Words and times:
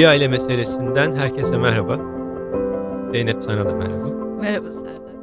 Bir 0.00 0.04
aile 0.04 0.28
meselesinden 0.28 1.14
herkese 1.14 1.58
merhaba. 1.58 1.96
Zeynep 3.10 3.44
sana 3.44 3.66
da 3.66 3.74
merhaba. 3.74 4.08
Merhaba 4.40 4.72
Serdar. 4.72 5.14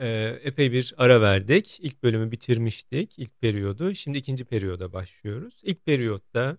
Ee, 0.00 0.40
epey 0.42 0.72
bir 0.72 0.94
ara 0.98 1.20
verdik. 1.20 1.78
İlk 1.82 2.02
bölümü 2.02 2.30
bitirmiştik. 2.30 3.18
ilk 3.18 3.40
periyodu. 3.40 3.94
Şimdi 3.94 4.18
ikinci 4.18 4.44
periyoda 4.44 4.92
başlıyoruz. 4.92 5.60
İlk 5.62 5.86
periyotta 5.86 6.58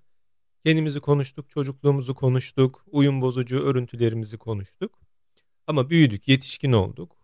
kendimizi 0.66 1.00
konuştuk, 1.00 1.50
çocukluğumuzu 1.50 2.16
konuştuk, 2.16 2.86
uyum 2.88 3.22
bozucu 3.22 3.60
örüntülerimizi 3.60 4.38
konuştuk. 4.38 5.00
Ama 5.68 5.90
büyüdük, 5.90 6.28
yetişkin 6.28 6.72
olduk. 6.72 7.18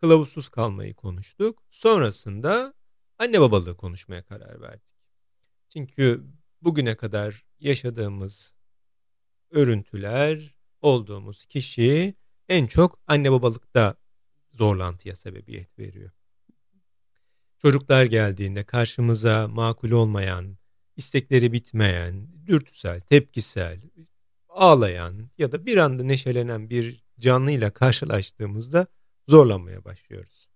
Kılavuzsuz 0.00 0.48
kalmayı 0.48 0.94
konuştuk. 0.94 1.62
Sonrasında 1.70 2.74
anne 3.18 3.40
babalığı 3.40 3.76
konuşmaya 3.76 4.22
karar 4.22 4.60
verdik. 4.60 4.92
Çünkü 5.68 6.24
bugüne 6.62 6.96
kadar 6.96 7.44
yaşadığımız 7.60 8.54
örüntüler, 9.52 10.54
olduğumuz 10.80 11.46
kişi 11.46 12.14
en 12.48 12.66
çok 12.66 12.98
anne 13.06 13.32
babalıkta 13.32 13.94
zorlantıya 14.52 15.16
sebebiyet 15.16 15.78
veriyor. 15.78 16.10
Çocuklar 17.58 18.04
geldiğinde 18.04 18.64
karşımıza 18.64 19.48
makul 19.48 19.90
olmayan, 19.90 20.56
istekleri 20.96 21.52
bitmeyen, 21.52 22.46
dürtüsel, 22.46 23.00
tepkisel, 23.00 23.80
ağlayan 24.48 25.30
ya 25.38 25.52
da 25.52 25.66
bir 25.66 25.76
anda 25.76 26.02
neşelenen 26.02 26.70
bir 26.70 27.04
canlıyla 27.20 27.70
karşılaştığımızda 27.70 28.86
zorlanmaya 29.28 29.84
başlıyoruz. 29.84 30.48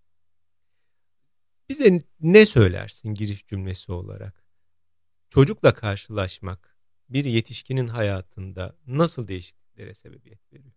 Bize 1.68 2.02
ne 2.20 2.46
söylersin 2.46 3.14
giriş 3.14 3.46
cümlesi 3.46 3.92
olarak? 3.92 4.44
Çocukla 5.30 5.74
karşılaşmak 5.74 6.75
bir 7.08 7.24
yetişkinin 7.24 7.88
hayatında 7.88 8.76
nasıl 8.86 9.28
değişikliklere 9.28 9.94
sebebiyet 9.94 10.52
veriyor? 10.52 10.72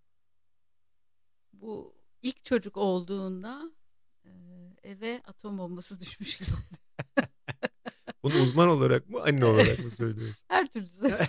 Bu 1.54 1.96
ilk 2.22 2.46
çocuk 2.46 2.78
olduğunda 2.78 3.72
e, 4.26 4.30
eve 4.84 5.22
atom 5.26 5.58
bombası 5.58 6.00
düşmüş 6.00 6.38
gibi 6.38 6.50
oldu. 6.52 7.28
Bunu 8.24 8.42
uzman 8.42 8.70
olarak 8.70 9.10
mı 9.10 9.22
anne 9.22 9.46
olarak 9.46 9.80
mı 9.80 9.92
söylüyorsun? 9.92 10.46
Her 10.48 10.66
türlüsü. 10.66 11.18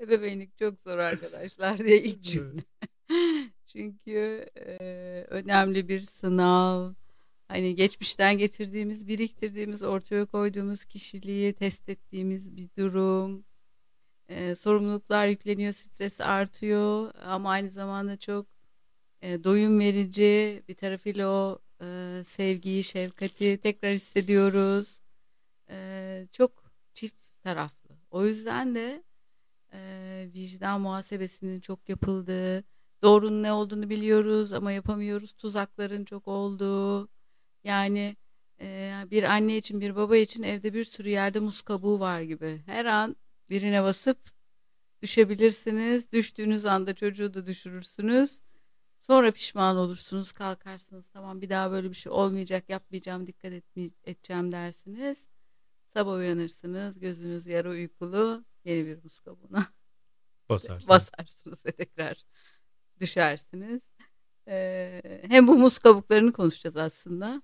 Ebeveynlik 0.00 0.58
çok 0.58 0.80
zor 0.80 0.98
arkadaşlar 0.98 1.78
diye 1.78 2.02
ilk 2.02 2.22
cümle. 2.22 2.60
Çünkü 3.66 4.50
e, 4.56 4.76
önemli 5.28 5.88
bir 5.88 6.00
sınav, 6.00 6.92
hani 7.52 7.74
geçmişten 7.74 8.38
getirdiğimiz, 8.38 9.08
biriktirdiğimiz, 9.08 9.82
ortaya 9.82 10.26
koyduğumuz 10.26 10.84
kişiliği 10.84 11.52
test 11.52 11.88
ettiğimiz 11.88 12.56
bir 12.56 12.68
durum. 12.78 13.44
E, 14.28 14.54
sorumluluklar 14.54 15.26
yükleniyor, 15.26 15.72
stres 15.72 16.20
artıyor 16.20 17.14
ama 17.24 17.50
aynı 17.50 17.70
zamanda 17.70 18.16
çok 18.16 18.46
e, 19.22 19.44
doyum 19.44 19.80
verici 19.80 20.62
bir 20.68 20.74
tarafıyla 20.74 21.28
o 21.28 21.58
e, 21.82 22.22
sevgiyi, 22.26 22.84
şefkati 22.84 23.60
tekrar 23.62 23.92
hissediyoruz. 23.92 25.00
E, 25.70 26.28
çok 26.32 26.64
çift 26.94 27.16
taraflı. 27.42 27.90
O 28.10 28.26
yüzden 28.26 28.74
de 28.74 29.04
e, 29.72 30.30
vicdan 30.34 30.80
muhasebesinin 30.80 31.60
çok 31.60 31.88
yapıldığı, 31.88 32.64
doğrunun 33.02 33.42
ne 33.42 33.52
olduğunu 33.52 33.90
biliyoruz 33.90 34.52
ama 34.52 34.72
yapamıyoruz. 34.72 35.32
Tuzakların 35.32 36.04
çok 36.04 36.28
olduğu. 36.28 37.11
Yani 37.64 38.16
e, 38.60 38.92
bir 39.10 39.22
anne 39.22 39.56
için 39.56 39.80
bir 39.80 39.96
baba 39.96 40.16
için 40.16 40.42
evde 40.42 40.74
bir 40.74 40.84
sürü 40.84 41.08
yerde 41.08 41.40
muz 41.40 41.62
kabuğu 41.62 42.00
var 42.00 42.20
gibi. 42.20 42.62
Her 42.66 42.84
an 42.84 43.16
birine 43.50 43.82
basıp 43.82 44.18
düşebilirsiniz. 45.02 46.12
Düştüğünüz 46.12 46.66
anda 46.66 46.94
çocuğu 46.94 47.34
da 47.34 47.46
düşürürsünüz. 47.46 48.40
Sonra 49.00 49.30
pişman 49.30 49.76
olursunuz, 49.76 50.32
kalkarsınız. 50.32 51.08
Tamam 51.08 51.40
bir 51.40 51.48
daha 51.50 51.70
böyle 51.70 51.90
bir 51.90 51.94
şey 51.94 52.12
olmayacak, 52.12 52.68
yapmayacağım, 52.68 53.26
dikkat 53.26 53.52
edeceğim 54.04 54.52
dersiniz. 54.52 55.28
Sabah 55.86 56.12
uyanırsınız, 56.12 56.98
gözünüz 56.98 57.46
yarı 57.46 57.70
uykulu, 57.70 58.44
yeni 58.64 58.86
bir 58.86 59.04
muz 59.04 59.18
kabuğuna 59.18 59.66
Basarsın. 60.48 60.88
basarsınız 60.88 61.66
ve 61.66 61.72
tekrar 61.72 62.24
düşersiniz. 63.00 63.82
Ee, 64.48 65.22
hem 65.28 65.48
bu 65.48 65.58
muz 65.58 65.78
kabuklarını 65.78 66.32
konuşacağız 66.32 66.76
aslında. 66.76 67.42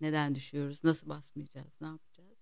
Neden 0.00 0.34
düşüyoruz, 0.34 0.84
nasıl 0.84 1.08
basmayacağız, 1.08 1.80
ne 1.80 1.86
yapacağız? 1.86 2.38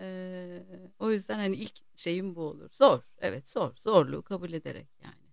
Ee, 0.00 0.62
o 0.98 1.10
yüzden 1.10 1.38
hani 1.38 1.56
ilk 1.56 1.98
şeyim 1.98 2.34
bu 2.34 2.40
olur. 2.40 2.70
Zor, 2.72 3.02
evet 3.18 3.48
zor. 3.48 3.76
Zorluğu 3.76 4.22
kabul 4.22 4.52
ederek 4.52 4.88
yani. 5.04 5.26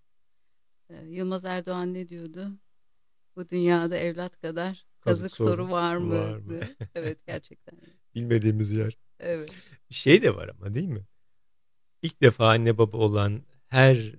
Ee, 0.89 1.05
Yılmaz 1.07 1.45
Erdoğan 1.45 1.93
ne 1.93 2.09
diyordu? 2.09 2.51
Bu 3.35 3.49
dünyada 3.49 3.97
evlat 3.97 4.41
kadar 4.41 4.87
kazık, 4.99 5.23
kazık 5.23 5.37
soru, 5.37 5.49
soru 5.49 5.71
var 5.71 5.97
mı? 5.97 6.19
Var 6.19 6.37
mı? 6.37 6.59
evet 6.95 7.25
gerçekten. 7.25 7.79
Bilmediğimiz 8.15 8.71
yer. 8.71 8.97
Evet. 9.19 9.55
Şey 9.89 10.23
de 10.23 10.35
var 10.35 10.47
ama 10.49 10.75
değil 10.75 10.87
mi? 10.87 11.05
İlk 12.01 12.21
defa 12.21 12.49
anne 12.49 12.77
baba 12.77 12.97
olan 12.97 13.43
her 13.67 14.15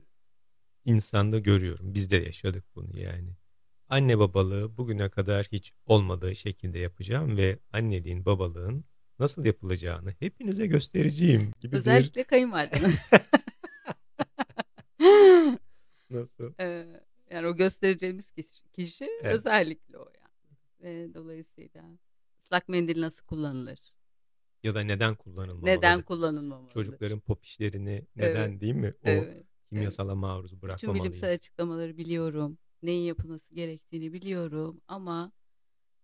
insanda 0.85 1.39
görüyorum. 1.39 1.95
Biz 1.95 2.11
de 2.11 2.17
yaşadık 2.17 2.65
bunu 2.75 3.01
yani. 3.01 3.37
Anne 3.95 4.19
babalığı 4.19 4.77
bugüne 4.77 5.09
kadar 5.09 5.47
hiç 5.53 5.73
olmadığı 5.87 6.37
şekilde 6.37 6.79
yapacağım 6.79 7.37
ve 7.37 7.59
anneliğin 7.73 8.25
babalığın 8.25 8.85
nasıl 9.19 9.45
yapılacağını 9.45 10.15
hepinize 10.19 10.67
göstereceğim 10.67 11.53
gibi 11.61 11.77
Özellikle 11.77 12.21
bir... 12.21 12.27
kayınvalideniz. 12.27 12.99
nasıl? 16.11 16.53
Ee, 16.61 16.87
yani 17.31 17.47
o 17.47 17.57
göstereceğimiz 17.57 18.31
kişi, 18.31 18.51
kişi 18.73 19.05
evet. 19.23 19.35
özellikle 19.35 19.99
o 19.99 20.13
yani. 20.21 20.57
Ve 20.81 21.15
dolayısıyla 21.15 21.85
ıslak 22.41 22.69
mendil 22.69 23.01
nasıl 23.01 23.27
kullanılır? 23.27 23.79
Ya 24.63 24.75
da 24.75 24.81
neden 24.81 25.15
kullanılmamalı? 25.15 25.67
Neden 25.67 26.03
kullanılmamalı? 26.03 26.71
Çocukların 26.71 27.21
pop 27.21 27.45
işlerini 27.45 28.07
neden 28.17 28.49
evet. 28.49 28.61
değil 28.61 28.75
mi? 28.75 28.95
O 29.05 29.09
evet. 29.09 29.47
kimyasala 29.69 30.13
evet. 30.13 30.21
maruz 30.21 30.63
bırakmamalıyız. 30.63 31.05
Bütün 31.05 31.13
bilimsel 31.13 31.35
açıklamaları 31.35 31.97
biliyorum. 31.97 32.59
Neyin 32.85 33.05
yapılması 33.05 33.55
gerektiğini 33.55 34.13
biliyorum 34.13 34.81
ama 34.89 35.33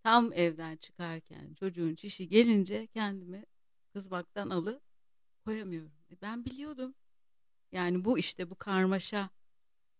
tam 0.02 0.32
evden 0.32 0.76
çıkarken 0.76 1.54
çocuğun 1.54 1.94
çişi 1.94 2.28
gelince 2.28 2.86
kendimi 2.86 3.44
kızmaktan 3.92 4.50
alı 4.50 4.80
koyamıyorum. 5.44 5.92
E 6.12 6.20
ben 6.22 6.44
biliyordum. 6.44 6.94
Yani 7.72 8.04
bu 8.04 8.18
işte 8.18 8.50
bu 8.50 8.54
karmaşa 8.54 9.30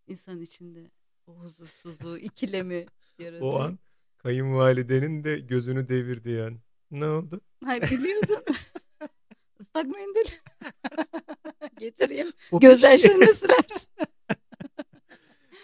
insan 0.07 0.41
içinde 0.41 0.91
o 1.27 1.33
huzursuzluğu, 1.35 2.19
ikilemi 2.19 2.87
yaratıyor. 3.19 3.53
O 3.53 3.61
an 3.61 3.79
kayınvalidenin 4.19 5.25
de 5.25 5.39
gözünü 5.39 5.89
devirdi 5.89 6.31
yani. 6.31 6.57
Ne 6.91 7.07
oldu? 7.07 7.41
Hayır 7.65 7.83
biliyordum. 7.83 8.43
Islak 9.61 9.87
mendil. 9.87 10.31
Getireyim. 11.79 12.33
Gözyaşlarını 12.61 13.35
silersin. 13.35 13.89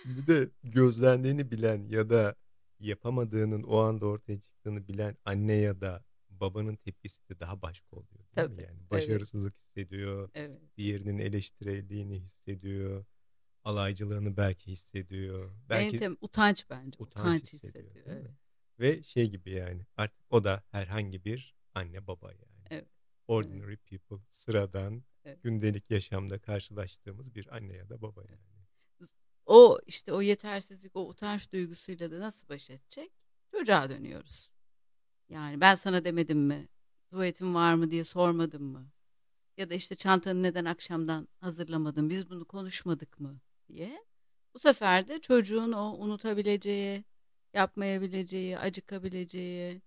Bir 0.06 0.26
de 0.26 0.50
gözlendiğini 0.64 1.50
bilen 1.50 1.88
ya 1.88 2.10
da 2.10 2.34
yapamadığının 2.80 3.62
o 3.62 3.78
anda 3.78 4.06
ortaya 4.06 4.40
çıktığını 4.40 4.88
bilen 4.88 5.16
anne 5.24 5.54
ya 5.54 5.80
da 5.80 6.04
babanın 6.30 6.76
tepkisi 6.76 7.28
de 7.28 7.40
daha 7.40 7.62
başka 7.62 7.96
oluyor. 7.96 8.14
Değil 8.14 8.26
Tabii. 8.34 8.54
Mi? 8.54 8.62
Yani 8.62 8.90
başarısızlık 8.90 9.54
evet. 9.54 9.66
hissediyor. 9.66 10.30
Evet. 10.34 10.60
Diğerinin 10.76 11.18
eleştirildiğini 11.18 12.20
hissediyor. 12.20 13.04
Alaycılığını 13.64 14.36
belki 14.36 14.70
hissediyor. 14.70 15.50
Belki 15.68 16.04
en 16.04 16.16
utanç 16.20 16.66
bence. 16.70 16.96
Utanç, 16.98 17.24
utanç 17.24 17.42
hissediyor. 17.42 17.84
hissediyor 17.84 18.06
evet. 18.08 18.30
Ve 18.80 19.02
şey 19.02 19.30
gibi 19.30 19.50
yani 19.50 19.86
artık 19.96 20.20
o 20.30 20.44
da 20.44 20.62
herhangi 20.70 21.24
bir 21.24 21.54
anne 21.74 22.06
baba 22.06 22.32
yani. 22.32 22.66
Evet. 22.70 22.88
Ordinary 23.28 23.72
evet. 23.72 23.86
people, 23.86 24.24
sıradan, 24.28 25.04
evet. 25.24 25.42
gündelik 25.42 25.90
yaşamda 25.90 26.38
karşılaştığımız 26.38 27.34
bir 27.34 27.56
anne 27.56 27.76
ya 27.76 27.88
da 27.88 28.02
baba 28.02 28.22
yani. 28.22 28.55
O 29.46 29.78
işte 29.86 30.12
o 30.12 30.22
yetersizlik, 30.22 30.96
o 30.96 31.08
utanç 31.08 31.52
duygusuyla 31.52 32.10
da 32.10 32.20
nasıl 32.20 32.48
baş 32.48 32.70
edecek? 32.70 33.12
Çocuğa 33.52 33.90
dönüyoruz. 33.90 34.50
Yani 35.28 35.60
ben 35.60 35.74
sana 35.74 36.04
demedim 36.04 36.38
mi? 36.38 36.68
Tuvaletin 37.10 37.54
var 37.54 37.74
mı 37.74 37.90
diye 37.90 38.04
sormadım 38.04 38.62
mı? 38.62 38.90
Ya 39.56 39.70
da 39.70 39.74
işte 39.74 39.94
çantanı 39.94 40.42
neden 40.42 40.64
akşamdan 40.64 41.28
hazırlamadın? 41.40 42.10
Biz 42.10 42.30
bunu 42.30 42.44
konuşmadık 42.44 43.20
mı 43.20 43.40
diye. 43.68 44.04
Bu 44.54 44.58
sefer 44.58 45.08
de 45.08 45.20
çocuğun 45.20 45.72
o 45.72 45.96
unutabileceği, 45.96 47.04
yapmayabileceği, 47.54 48.58
acıkabileceği, 48.58 49.82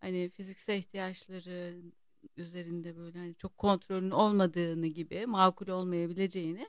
hani 0.00 0.30
fiziksel 0.30 0.78
ihtiyaçları 0.78 1.82
üzerinde 2.36 2.96
böyle 2.96 3.18
hani 3.18 3.34
çok 3.34 3.58
kontrolün 3.58 4.10
olmadığını 4.10 4.86
gibi 4.86 5.26
makul 5.26 5.68
olmayabileceğini 5.68 6.68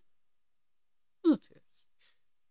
unutuyoruz. 1.23 1.62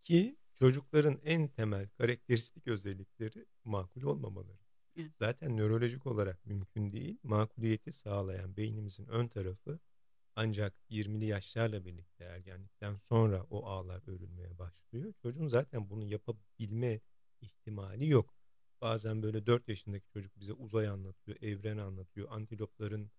Ki 0.05 0.37
çocukların 0.55 1.21
en 1.25 1.49
temel 1.49 1.89
karakteristik 1.89 2.69
özellikleri 2.69 3.47
makul 3.65 4.03
olmamaları. 4.03 4.59
Evet. 4.97 5.13
Zaten 5.19 5.57
nörolojik 5.57 6.07
olarak 6.07 6.47
mümkün 6.47 6.93
değil. 6.93 7.19
Makuliyeti 7.23 7.93
sağlayan 7.93 8.57
beynimizin 8.57 9.07
ön 9.07 9.29
tarafı 9.29 9.79
Ancak 10.37 10.75
20'li 10.91 11.25
yaşlarla 11.25 11.85
birlikte 11.85 12.25
ergenlikten 12.25 12.97
sonra 12.97 13.43
o 13.51 13.67
ağlar 13.67 14.03
örülmeye 14.07 14.59
başlıyor. 14.59 15.13
Çocuğun 15.23 15.49
zaten 15.49 15.91
bunu 15.91 16.05
yapabilme 16.05 17.01
ihtimali 17.41 18.09
yok. 18.09 18.35
Bazen 18.81 19.23
böyle 19.23 19.47
4 19.47 19.69
yaşındaki 19.69 20.09
çocuk 20.09 20.41
bize 20.41 20.53
uzay 20.53 20.89
anlatıyor, 20.89 21.43
evren 21.43 21.79
anlatıyor, 21.79 22.29
antilopların 22.31 23.11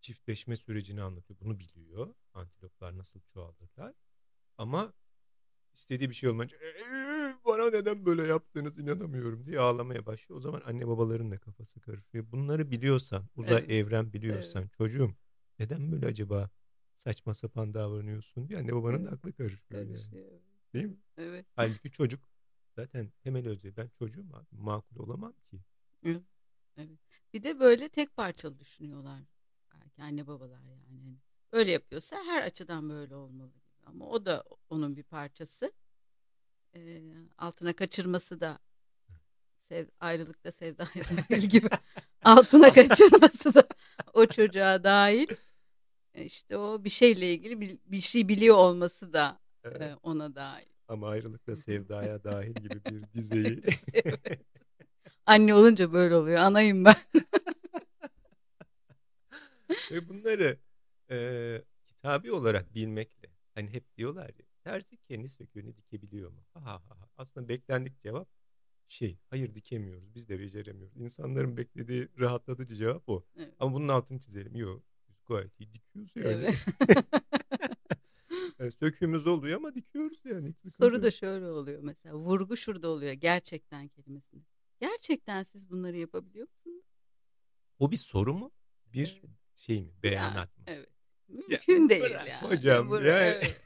çiftleşme 0.00 0.56
sürecini 0.56 1.02
anlatıyor. 1.02 1.40
Bunu 1.40 1.60
biliyor. 1.60 2.14
Antiloplar 2.34 2.98
nasıl 2.98 3.20
çoğalırlar. 3.20 3.94
Ama 4.58 4.92
istediği 5.74 6.10
bir 6.10 6.14
şey 6.14 6.30
olmayınca 6.30 6.56
ee, 6.56 7.34
bana 7.44 7.70
neden 7.70 8.06
böyle 8.06 8.22
yaptınız 8.22 8.78
inanamıyorum 8.78 9.46
diye 9.46 9.60
ağlamaya 9.60 10.06
başlıyor. 10.06 10.38
O 10.38 10.42
zaman 10.42 10.62
anne 10.66 10.88
babaların 10.88 11.30
da 11.30 11.38
kafası 11.38 11.80
karışıyor. 11.80 12.24
Bunları 12.32 12.70
biliyorsan, 12.70 13.24
uzay 13.36 13.58
evet. 13.58 13.70
evren 13.70 14.12
biliyorsan 14.12 14.62
evet. 14.62 14.72
çocuğum 14.72 15.14
neden 15.58 15.92
böyle 15.92 16.06
acaba 16.06 16.50
saçma 16.96 17.34
sapan 17.34 17.74
davranıyorsun 17.74 18.48
diye 18.48 18.58
anne 18.58 18.74
babanın 18.74 18.98
evet. 18.98 19.10
da 19.10 19.14
aklı 19.14 19.32
karışıyor. 19.32 19.80
Yani. 19.80 19.98
Değil 20.74 20.86
mi? 20.86 20.96
Evet. 21.16 21.46
Halbuki 21.56 21.90
çocuk 21.90 22.20
zaten 22.76 23.12
temel 23.22 23.48
özü 23.48 23.76
ben 23.76 23.88
çocuğum 23.98 24.26
abi 24.32 24.46
makul 24.56 24.96
olamam 24.96 25.34
ki. 25.50 25.60
Evet. 26.04 26.22
evet. 26.76 26.98
Bir 27.34 27.42
de 27.42 27.60
böyle 27.60 27.88
tek 27.88 28.16
parçalı 28.16 28.58
düşünüyorlar 28.58 29.20
belki 29.74 30.02
anne 30.02 30.26
babalar 30.26 30.62
yani. 30.62 30.86
Hani 30.88 31.16
öyle 31.52 31.70
yapıyorsa 31.70 32.16
her 32.16 32.42
açıdan 32.42 32.88
böyle 32.90 33.14
olmalı. 33.14 33.59
Ama 33.86 34.06
o 34.06 34.24
da 34.24 34.44
onun 34.70 34.96
bir 34.96 35.02
parçası. 35.02 35.72
E, 36.74 37.02
altına 37.38 37.72
kaçırması 37.72 38.40
da 38.40 38.58
sev, 39.58 39.86
ayrılıkta 40.00 40.52
sevda 40.52 40.88
dahil 41.30 41.42
gibi 41.42 41.68
altına 42.24 42.72
kaçırması 42.74 43.54
da 43.54 43.68
o 44.14 44.26
çocuğa 44.26 44.84
dahil. 44.84 45.26
E, 46.14 46.24
işte 46.24 46.56
o 46.56 46.84
bir 46.84 46.90
şeyle 46.90 47.34
ilgili 47.34 47.60
bir, 47.60 47.78
bir 47.86 48.00
şey 48.00 48.28
biliyor 48.28 48.56
olması 48.56 49.12
da 49.12 49.40
evet. 49.64 49.80
e, 49.80 49.96
ona 50.02 50.34
dahil. 50.34 50.66
Ama 50.88 51.08
ayrılıkta 51.08 51.56
sevdaya 51.56 52.24
dahil 52.24 52.54
gibi 52.54 52.84
bir 52.84 53.02
dizeyi. 53.14 53.60
evet. 53.94 54.40
Anne 55.26 55.54
olunca 55.54 55.92
böyle 55.92 56.14
oluyor. 56.14 56.38
Anayım 56.38 56.84
ben. 56.84 56.96
Ve 59.90 60.08
bunları 60.08 60.58
e, 61.10 61.16
kitabi 61.86 62.32
olarak 62.32 62.74
bilmekle 62.74 63.30
hani 63.60 63.72
hep 63.72 63.96
diyorlar 63.96 64.28
ya 64.28 64.46
terzi 64.64 64.96
kendi 64.96 65.28
söküğünü 65.28 65.76
dikebiliyor 65.76 66.30
mu? 66.30 66.44
Ha, 66.54 66.64
ha, 66.64 66.82
ha. 66.88 67.08
Aslında 67.16 67.48
beklendik 67.48 68.00
cevap 68.00 68.28
şey 68.88 69.18
hayır 69.30 69.54
dikemiyoruz 69.54 70.14
biz 70.14 70.28
de 70.28 70.40
beceremiyoruz. 70.40 70.96
İnsanların 70.96 71.56
beklediği 71.56 72.08
rahatlatıcı 72.18 72.74
cevap 72.74 73.08
o. 73.08 73.24
Evet. 73.36 73.54
Ama 73.58 73.74
bunun 73.74 73.88
altını 73.88 74.20
çizelim. 74.20 74.56
Yok 74.56 74.82
biz 75.08 75.24
gayet 75.26 75.60
iyi 75.60 75.72
dikiyoruz 75.72 76.12
yani. 76.16 76.26
Evet. 76.26 76.56
yani 78.58 78.72
söküğümüz 78.72 79.26
oluyor 79.26 79.56
ama 79.56 79.74
dikiyoruz 79.74 80.20
yani. 80.24 80.54
Soru 80.76 81.02
da 81.02 81.10
şöyle 81.10 81.46
oluyor 81.46 81.82
mesela 81.82 82.14
vurgu 82.14 82.56
şurada 82.56 82.88
oluyor 82.88 83.12
gerçekten 83.12 83.88
kelimesinde. 83.88 84.44
Gerçekten 84.80 85.42
siz 85.42 85.70
bunları 85.70 85.96
yapabiliyor 85.96 86.48
musunuz? 86.48 86.84
O 87.78 87.90
bir 87.90 87.96
soru 87.96 88.34
mu? 88.34 88.52
Bir 88.86 89.20
evet 89.24 89.40
şey 89.54 89.82
mi? 89.82 89.92
Beyanat 90.02 90.58
ya, 90.58 90.62
mı? 90.62 90.64
Evet. 90.66 90.99
Mümkün 91.30 91.82
ya, 91.82 91.88
değil 91.88 92.02
bırak, 92.02 92.28
ya. 92.28 92.50
Hocam 92.50 93.04
ya. 93.04 93.24
Evet. 93.24 93.60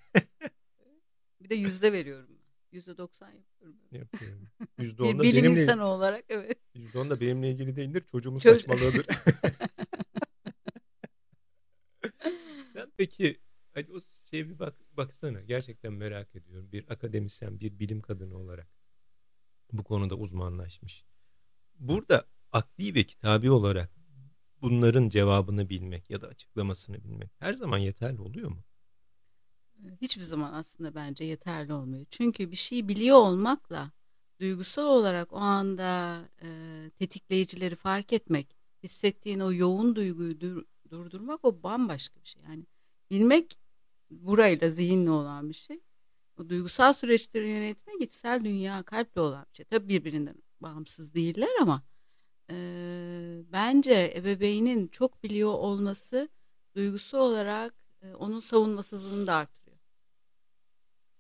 bir 1.40 1.50
de 1.50 1.55
yüzde 1.55 1.93
veriyorum 1.93 2.34
Yüzde 2.75 2.96
doksan 2.96 3.31
yapıyorum. 3.31 3.78
Yapıyorum. 3.93 4.49
Yüzde 4.78 5.02
on 5.02 5.19
da 5.19 5.22
bilim 5.22 5.44
benimle, 5.44 5.62
insanı 5.62 5.84
olarak 5.84 6.25
evet. 6.28 6.58
Yüzde 6.75 6.99
on 6.99 7.11
da 7.11 7.20
benimle 7.20 7.50
ilgili 7.50 7.76
değildir. 7.76 8.05
Çocuğumun 8.11 8.38
Çocuk... 8.38 8.61
saçmalığıdır. 8.61 9.06
Sen 12.72 12.93
peki 12.96 13.40
hadi 13.75 13.93
o 13.93 14.00
şeye 14.31 14.49
bir 14.49 14.58
bak, 14.58 14.75
baksana. 14.96 15.43
Gerçekten 15.43 15.93
merak 15.93 16.37
ediyorum. 16.37 16.72
Bir 16.72 16.90
akademisyen, 16.93 17.60
bir 17.60 17.78
bilim 17.78 18.00
kadını 18.00 18.38
olarak 18.38 18.69
bu 19.72 19.84
konuda 19.84 20.14
uzmanlaşmış. 20.14 21.05
Burada 21.78 22.25
akli 22.52 22.94
ve 22.94 23.05
kitabi 23.05 23.50
olarak 23.50 23.90
bunların 24.64 25.08
cevabını 25.08 25.69
bilmek 25.69 26.11
ya 26.11 26.20
da 26.20 26.26
açıklamasını 26.26 27.05
bilmek 27.05 27.31
her 27.38 27.55
zaman 27.55 27.78
yeterli 27.78 28.20
oluyor 28.20 28.49
mu? 28.49 28.62
Hiçbir 30.00 30.22
zaman 30.22 30.52
aslında 30.52 30.94
bence 30.94 31.25
yeterli 31.25 31.72
olmuyor. 31.72 32.06
Çünkü 32.11 32.50
bir 32.50 32.56
şeyi 32.56 32.88
biliyor 32.88 33.16
olmakla 33.16 33.93
duygusal 34.40 34.87
olarak 34.87 35.32
o 35.32 35.37
anda 35.37 36.20
e, 36.43 36.49
tetikleyicileri 36.99 37.76
fark 37.76 38.12
etmek, 38.12 38.56
hissettiğin 38.82 39.40
o 39.40 39.52
yoğun 39.52 39.96
duyguyu 39.96 40.40
dur, 40.40 40.64
durdurmak 40.90 41.44
o 41.44 41.62
bambaşka 41.62 42.20
bir 42.20 42.28
şey. 42.28 42.43
Yani 42.43 42.67
bilmek 43.10 43.58
burayla 44.10 44.70
zihinle 44.70 45.10
olan 45.10 45.49
bir 45.49 45.55
şey. 45.55 45.81
O 46.38 46.49
duygusal 46.49 46.93
süreçleri 46.93 47.49
yönetmek 47.49 48.00
içsel 48.00 48.44
dünya 48.44 48.82
kalple 48.82 49.20
olan 49.20 49.46
bir 49.50 49.56
şey. 49.56 49.64
Tabii 49.64 49.88
birbirinden 49.88 50.37
bağımsız 50.60 51.14
değiller 51.14 51.50
ama 51.60 51.82
e, 52.50 52.56
bence 53.52 54.12
ebeveynin 54.17 54.88
çok 54.88 55.23
biliyor 55.23 55.52
olması 55.52 56.29
duygusu 56.76 57.19
olarak 57.19 57.75
e, 58.02 58.14
onun 58.14 58.41
savunmasızlığını 58.41 59.26
da 59.26 59.35
artırıyor. 59.35 59.79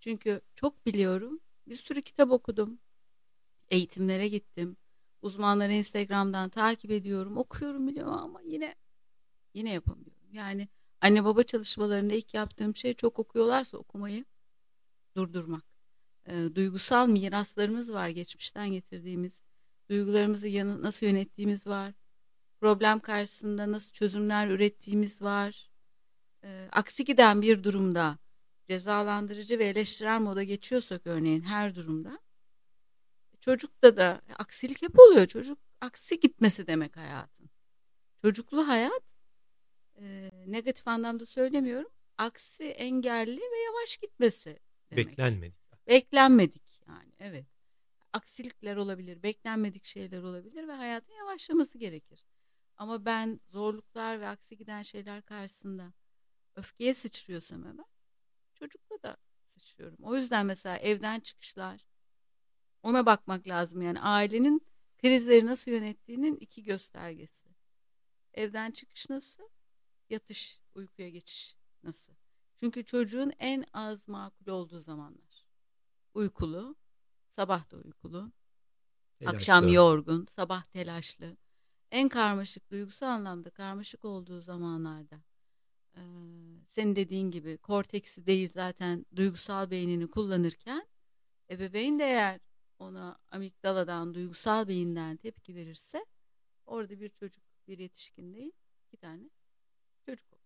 Çünkü 0.00 0.40
çok 0.54 0.86
biliyorum. 0.86 1.40
Bir 1.68 1.76
sürü 1.76 2.02
kitap 2.02 2.30
okudum. 2.30 2.78
Eğitimlere 3.68 4.28
gittim. 4.28 4.76
Uzmanları 5.22 5.72
Instagram'dan 5.72 6.48
takip 6.50 6.90
ediyorum. 6.90 7.36
Okuyorum 7.36 7.88
biliyorum 7.88 8.12
ama 8.12 8.40
yine 8.42 8.74
yine 9.54 9.72
yapamıyorum. 9.72 10.32
Yani 10.32 10.68
anne 11.00 11.24
baba 11.24 11.42
çalışmalarında 11.42 12.14
ilk 12.14 12.34
yaptığım 12.34 12.76
şey 12.76 12.94
çok 12.94 13.18
okuyorlarsa 13.18 13.78
okumayı 13.78 14.24
durdurmak. 15.16 15.64
E, 16.26 16.54
duygusal 16.54 17.08
miraslarımız 17.08 17.92
var 17.92 18.08
geçmişten 18.08 18.68
getirdiğimiz 18.68 19.42
duygularımızı 19.90 20.48
yanı, 20.48 20.82
nasıl 20.82 21.06
yönettiğimiz 21.06 21.66
var. 21.66 21.94
Problem 22.60 23.00
karşısında 23.00 23.72
nasıl 23.72 23.92
çözümler 23.92 24.48
ürettiğimiz 24.48 25.22
var. 25.22 25.70
E, 26.44 26.68
aksi 26.72 27.04
giden 27.04 27.42
bir 27.42 27.64
durumda 27.64 28.18
cezalandırıcı 28.68 29.58
ve 29.58 29.64
eleştirel 29.64 30.20
moda 30.20 30.42
geçiyorsak 30.42 31.02
örneğin 31.04 31.42
her 31.42 31.74
durumda 31.74 32.18
çocukta 33.44 33.96
da 33.96 34.22
aksilik 34.38 34.82
hep 34.82 34.98
oluyor. 34.98 35.26
Çocuk 35.26 35.58
aksi 35.80 36.20
gitmesi 36.20 36.66
demek 36.66 36.96
hayatın. 36.96 37.50
Çocuklu 38.22 38.68
hayat 38.68 39.02
e, 40.00 40.30
negatif 40.46 40.88
anlamda 40.88 41.26
söylemiyorum. 41.26 41.90
Aksi 42.18 42.64
engelli 42.64 43.40
ve 43.40 43.58
yavaş 43.66 43.96
gitmesi 43.96 44.58
demek. 44.90 45.06
Beklenmedik. 45.08 45.86
Beklenmedik 45.88 46.80
yani 46.88 47.12
evet 47.18 47.53
aksilikler 48.14 48.76
olabilir, 48.76 49.22
beklenmedik 49.22 49.84
şeyler 49.84 50.22
olabilir 50.22 50.68
ve 50.68 50.72
hayatın 50.72 51.12
yavaşlaması 51.12 51.78
gerekir. 51.78 52.26
Ama 52.76 53.04
ben 53.04 53.40
zorluklar 53.48 54.20
ve 54.20 54.28
aksi 54.28 54.56
giden 54.56 54.82
şeyler 54.82 55.22
karşısında 55.22 55.92
öfkeye 56.56 56.94
sıçrıyorsam 56.94 57.64
hemen 57.64 57.86
çocukla 58.54 59.02
da 59.02 59.16
sıçrıyorum. 59.44 59.98
O 60.02 60.16
yüzden 60.16 60.46
mesela 60.46 60.76
evden 60.76 61.20
çıkışlar 61.20 61.86
ona 62.82 63.06
bakmak 63.06 63.48
lazım. 63.48 63.82
Yani 63.82 64.00
ailenin 64.00 64.66
krizleri 64.98 65.46
nasıl 65.46 65.70
yönettiğinin 65.70 66.36
iki 66.36 66.62
göstergesi. 66.62 67.48
Evden 68.34 68.70
çıkış 68.70 69.10
nasıl? 69.10 69.42
Yatış, 70.10 70.60
uykuya 70.74 71.08
geçiş 71.08 71.56
nasıl? 71.82 72.12
Çünkü 72.60 72.84
çocuğun 72.84 73.32
en 73.38 73.64
az 73.72 74.08
makul 74.08 74.46
olduğu 74.46 74.80
zamanlar. 74.80 75.44
Uykulu, 76.14 76.76
Sabah 77.34 77.70
da 77.70 77.76
uykulu. 77.76 78.32
Telaşlı. 79.18 79.36
Akşam 79.36 79.68
yorgun, 79.68 80.26
sabah 80.26 80.62
telaşlı. 80.62 81.36
En 81.90 82.08
karmaşık, 82.08 82.70
duygusal 82.70 83.06
anlamda 83.06 83.50
karmaşık 83.50 84.04
olduğu 84.04 84.40
zamanlarda 84.40 85.22
e, 85.96 86.00
senin 86.64 86.96
dediğin 86.96 87.30
gibi 87.30 87.58
korteksi 87.58 88.26
değil 88.26 88.50
zaten 88.52 89.06
duygusal 89.16 89.70
beynini 89.70 90.10
kullanırken 90.10 90.86
ebeveyn 91.50 91.98
de 91.98 92.04
eğer 92.04 92.40
ona 92.78 93.18
amigdaladan, 93.30 94.14
duygusal 94.14 94.68
beyinden 94.68 95.16
tepki 95.16 95.54
verirse 95.54 96.06
orada 96.66 97.00
bir 97.00 97.08
çocuk, 97.08 97.44
bir 97.68 97.78
yetişkin 97.78 98.34
değil, 98.34 98.52
iki 98.86 98.96
tane 98.96 99.30
çocuk 100.06 100.32
olur. 100.32 100.42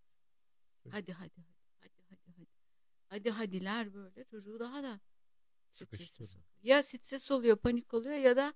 Hadi 0.91 1.13
hadi 1.13 1.43
hadi 1.43 1.55
hadi 1.81 2.03
hadi 2.11 2.33
hadi. 2.37 2.47
Hadi 3.09 3.31
hadiler 3.31 3.95
böyle 3.95 4.25
çocuğu 4.25 4.61
daha 4.61 4.83
da 4.83 5.01
strese 5.71 6.25
Ya 6.63 6.83
stres 6.83 7.31
oluyor, 7.31 7.57
panik 7.57 7.95
oluyor 7.95 8.17
ya 8.17 8.37
da 8.37 8.55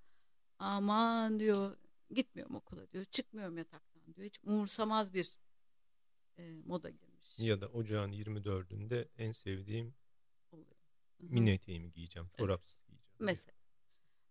aman 0.59 1.39
diyor 1.39 1.77
gitmiyorum 2.11 2.55
okula 2.55 2.91
diyor, 2.91 3.05
çıkmıyorum 3.05 3.57
yataktan 3.57 4.15
diyor. 4.15 4.27
Hiç 4.27 4.39
umursamaz 4.43 5.13
bir 5.13 5.39
e, 6.37 6.53
moda 6.65 6.89
girmiş. 6.89 7.39
Ya 7.39 7.61
da 7.61 7.67
ocağın 7.67 8.11
24'ünde 8.11 9.07
en 9.17 9.31
sevdiğim 9.31 9.95
oluyor. 10.51 10.75
mini 11.19 11.51
eteğimi 11.51 11.91
giyeceğim, 11.91 12.29
çorapsız 12.37 12.77
evet. 12.77 12.87
giyeceğim. 12.87 13.15
Mesela. 13.19 13.57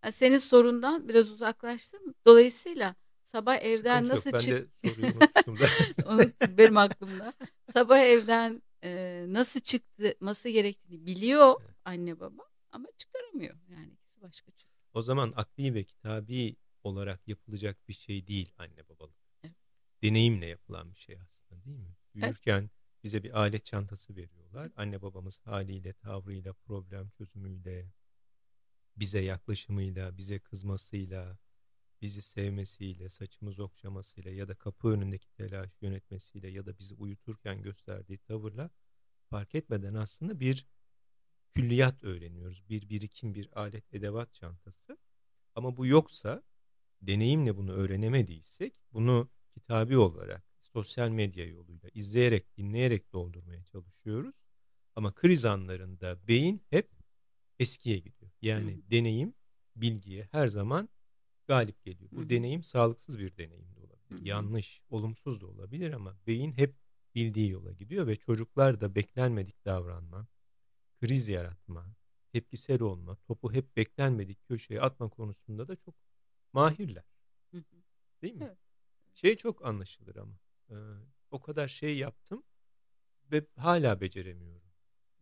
Yani 0.04 0.12
senin 0.12 0.38
sorundan 0.38 1.08
biraz 1.08 1.30
uzaklaştım. 1.30 2.14
Dolayısıyla 2.26 2.94
sabah 3.24 3.56
evden 3.56 4.02
Sıkıntı 4.04 4.36
nasıl 4.36 4.38
çık... 4.38 4.70
Benim 6.58 6.76
aklımda. 6.76 7.32
sabah 7.72 7.98
evden 7.98 8.62
e, 8.84 9.24
nasıl 9.28 9.60
çıkması 9.60 10.48
gerektiğini 10.48 11.06
biliyor 11.06 11.62
anne 11.84 12.20
baba 12.20 12.51
ama 12.72 12.88
çıkaramıyor. 12.98 13.56
Yani 13.68 13.92
ikisi 13.92 14.20
başka 14.22 14.52
çünkü. 14.52 14.72
O 14.94 15.02
zaman 15.02 15.32
akli 15.36 15.74
ve 15.74 15.84
kitabi 15.84 16.56
olarak 16.84 17.28
yapılacak 17.28 17.88
bir 17.88 17.94
şey 17.94 18.26
değil 18.26 18.52
anne 18.58 18.88
babalık. 18.88 19.16
Evet. 19.42 19.56
Deneyimle 20.02 20.46
yapılan 20.46 20.94
bir 20.94 20.98
şey 20.98 21.18
aslında 21.20 21.64
değil 21.64 21.78
mi? 21.78 21.96
Büyürken 22.14 22.60
evet. 22.60 22.70
bize 23.04 23.22
bir 23.22 23.38
alet 23.38 23.64
çantası 23.64 24.16
veriyorlar. 24.16 24.66
Evet. 24.66 24.78
Anne 24.78 25.02
babamız 25.02 25.40
haliyle, 25.44 25.92
tavrıyla, 25.92 26.52
problem 26.52 27.10
çözümüyle, 27.10 27.92
bize 28.96 29.20
yaklaşımıyla, 29.20 30.16
bize 30.16 30.38
kızmasıyla, 30.38 31.38
bizi 32.02 32.22
sevmesiyle, 32.22 33.08
saçımızı 33.08 33.64
okşamasıyla 33.64 34.30
ya 34.30 34.48
da 34.48 34.54
kapı 34.54 34.88
önündeki 34.88 35.32
telaş 35.32 35.82
yönetmesiyle 35.82 36.48
ya 36.48 36.66
da 36.66 36.78
bizi 36.78 36.94
uyuturken 36.94 37.62
gösterdiği 37.62 38.18
tavırla 38.18 38.70
fark 39.30 39.54
etmeden 39.54 39.94
aslında 39.94 40.40
bir 40.40 40.66
külliyat 41.52 42.04
öğreniyoruz. 42.04 42.68
Bir 42.68 42.88
birikim, 42.88 43.35
bir 43.35 43.49
alet, 43.61 43.94
edevat 43.94 44.35
çantası. 44.35 44.99
Ama 45.54 45.76
bu 45.76 45.87
yoksa, 45.87 46.42
deneyimle 47.02 47.56
bunu 47.56 47.73
öğrenemediysek, 47.73 48.75
bunu 48.92 49.30
kitabi 49.54 49.99
olarak, 49.99 50.44
sosyal 50.62 51.09
medya 51.09 51.47
yoluyla, 51.47 51.88
izleyerek, 51.94 52.56
dinleyerek 52.56 53.12
doldurmaya 53.12 53.64
çalışıyoruz. 53.64 54.35
Ama 54.97 55.14
kriz 55.14 55.44
anlarında 55.44 56.28
beyin 56.28 56.62
hep 56.71 56.90
eskiye 57.59 57.99
gidiyor. 57.99 58.30
Yani 58.42 58.73
Hı. 58.73 58.90
deneyim 58.90 59.35
bilgiye 59.76 60.28
her 60.32 60.49
zaman 60.49 60.88
galip 61.47 61.85
geliyor. 61.85 62.11
Bu 62.12 62.21
Hı. 62.21 62.30
deneyim 62.30 62.62
sağlıksız 62.62 63.18
bir 63.18 63.37
deneyim 63.37 63.76
de 63.76 63.80
olabilir. 63.80 64.21
Hı. 64.21 64.28
Yanlış, 64.28 64.80
olumsuz 64.90 65.40
da 65.40 65.47
olabilir 65.47 65.92
ama 65.92 66.16
beyin 66.26 66.52
hep 66.52 66.75
bildiği 67.14 67.50
yola 67.50 67.73
gidiyor 67.73 68.06
ve 68.06 68.16
çocuklar 68.16 68.80
da 68.80 68.94
beklenmedik 68.94 69.64
davranma, 69.64 70.26
kriz 71.02 71.28
yaratma, 71.28 71.94
tepkisel 72.32 72.82
olma, 72.82 73.16
topu 73.16 73.52
hep 73.52 73.76
beklenmedik 73.76 74.49
köşeye 74.49 74.80
atma 74.80 75.09
konusunda 75.09 75.68
da 75.68 75.76
çok 75.76 75.94
mahirler. 76.52 77.04
Değil 78.23 78.35
mi? 78.35 78.44
Evet. 78.44 78.59
Şey 79.14 79.37
çok 79.37 79.66
anlaşılır 79.66 80.16
ama. 80.16 80.38
E, 80.71 80.76
o 81.30 81.40
kadar 81.40 81.68
şey 81.68 81.99
yaptım 81.99 82.42
ve 83.32 83.47
hala 83.56 84.00
beceremiyorum. 84.00 84.73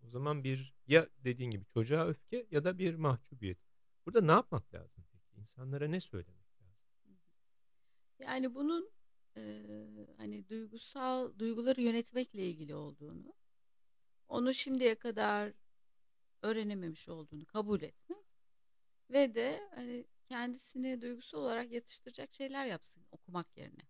O 0.06 0.08
zaman 0.08 0.44
bir 0.44 0.74
ya 0.86 1.08
dediğin 1.18 1.50
gibi 1.50 1.64
çocuğa 1.64 2.06
öfke 2.06 2.46
ya 2.50 2.64
da 2.64 2.78
bir 2.78 2.94
mahcubiyet. 2.94 3.58
Burada 4.06 4.20
ne 4.20 4.32
yapmak 4.32 4.74
lazım 4.74 5.04
peki? 5.12 5.40
İnsanlara 5.40 5.88
ne 5.88 6.00
söylemek 6.00 6.60
lazım? 6.60 6.84
Yani 8.18 8.54
bunun 8.54 8.90
e, 9.36 9.62
hani 10.16 10.48
duygusal 10.48 11.38
duyguları 11.38 11.82
yönetmekle 11.82 12.46
ilgili 12.46 12.74
olduğunu, 12.74 13.34
onu 14.28 14.54
şimdiye 14.54 14.94
kadar 14.94 15.52
öğrenememiş 16.42 17.08
olduğunu 17.08 17.46
kabul 17.46 17.82
etmek 17.82 18.24
ve 19.10 19.34
de 19.34 19.70
hani 19.74 20.06
kendisini 20.28 21.00
duygusal 21.00 21.38
olarak 21.38 21.72
yatıştıracak 21.72 22.34
şeyler 22.34 22.66
yapsın 22.66 23.02
okumak 23.10 23.56
yerine. 23.56 23.88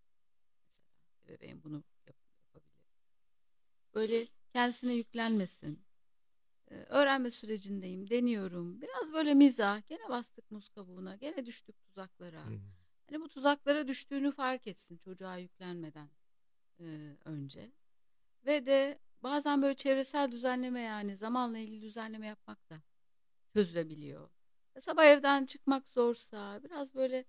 Mesela 0.67 0.87
bebeğim 1.29 1.63
bunu 1.63 1.85
yap 2.07 2.17
yapabilir. 2.43 2.85
Böyle 3.95 4.29
kendisine 4.53 4.95
yüklenmesin. 4.95 5.83
Ee, 6.71 6.75
öğrenme 6.75 7.31
sürecindeyim, 7.31 8.11
deniyorum. 8.11 8.81
Biraz 8.81 9.13
böyle 9.13 9.35
mizah, 9.35 9.89
gene 9.89 10.09
bastık 10.09 10.51
muz 10.51 10.69
kabuğuna, 10.69 11.17
gene 11.17 11.47
düştük 11.47 11.83
tuzaklara. 11.83 12.47
Hmm. 12.47 12.61
Hani 13.07 13.21
bu 13.21 13.29
tuzaklara 13.29 13.89
düştüğünü 13.89 14.31
fark 14.31 14.67
etsin 14.67 14.97
çocuğa 14.97 15.37
yüklenmeden 15.37 16.09
e, 16.81 17.17
önce. 17.25 17.73
Ve 18.47 18.67
de 18.67 18.99
bazen 19.23 19.63
böyle 19.63 19.75
çevresel 19.75 20.33
düzenleme 20.33 20.81
yani 20.81 21.17
zamanla 21.17 21.59
ilgili 21.59 21.83
düzenleme 21.83 22.27
yapmak 22.27 22.71
da 22.71 22.83
çözülebiliyor. 23.55 24.31
Sabah 24.79 25.05
evden 25.05 25.47
çıkmak 25.47 25.91
zorsa 25.91 26.61
biraz 26.65 26.95
böyle 26.95 27.25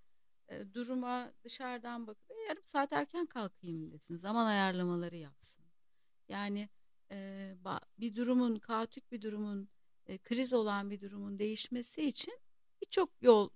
e, 0.48 0.74
duruma 0.74 1.32
dışarıdan 1.44 2.06
bakıp 2.06 2.30
e, 2.30 2.34
yarım 2.48 2.66
saat 2.66 2.92
erken 2.92 3.26
kalkayım 3.26 3.92
desin. 3.92 4.16
Zaman 4.16 4.46
ayarlamaları 4.46 5.16
yapsın. 5.16 5.64
Yani 6.28 6.68
e, 7.10 7.56
bir 7.98 8.16
durumun, 8.16 8.58
kaotik 8.58 9.12
bir 9.12 9.22
durumun, 9.22 9.68
e, 10.06 10.18
kriz 10.18 10.52
olan 10.52 10.90
bir 10.90 11.00
durumun 11.00 11.38
değişmesi 11.38 12.02
için 12.02 12.38
birçok 12.82 13.10
yol 13.22 13.50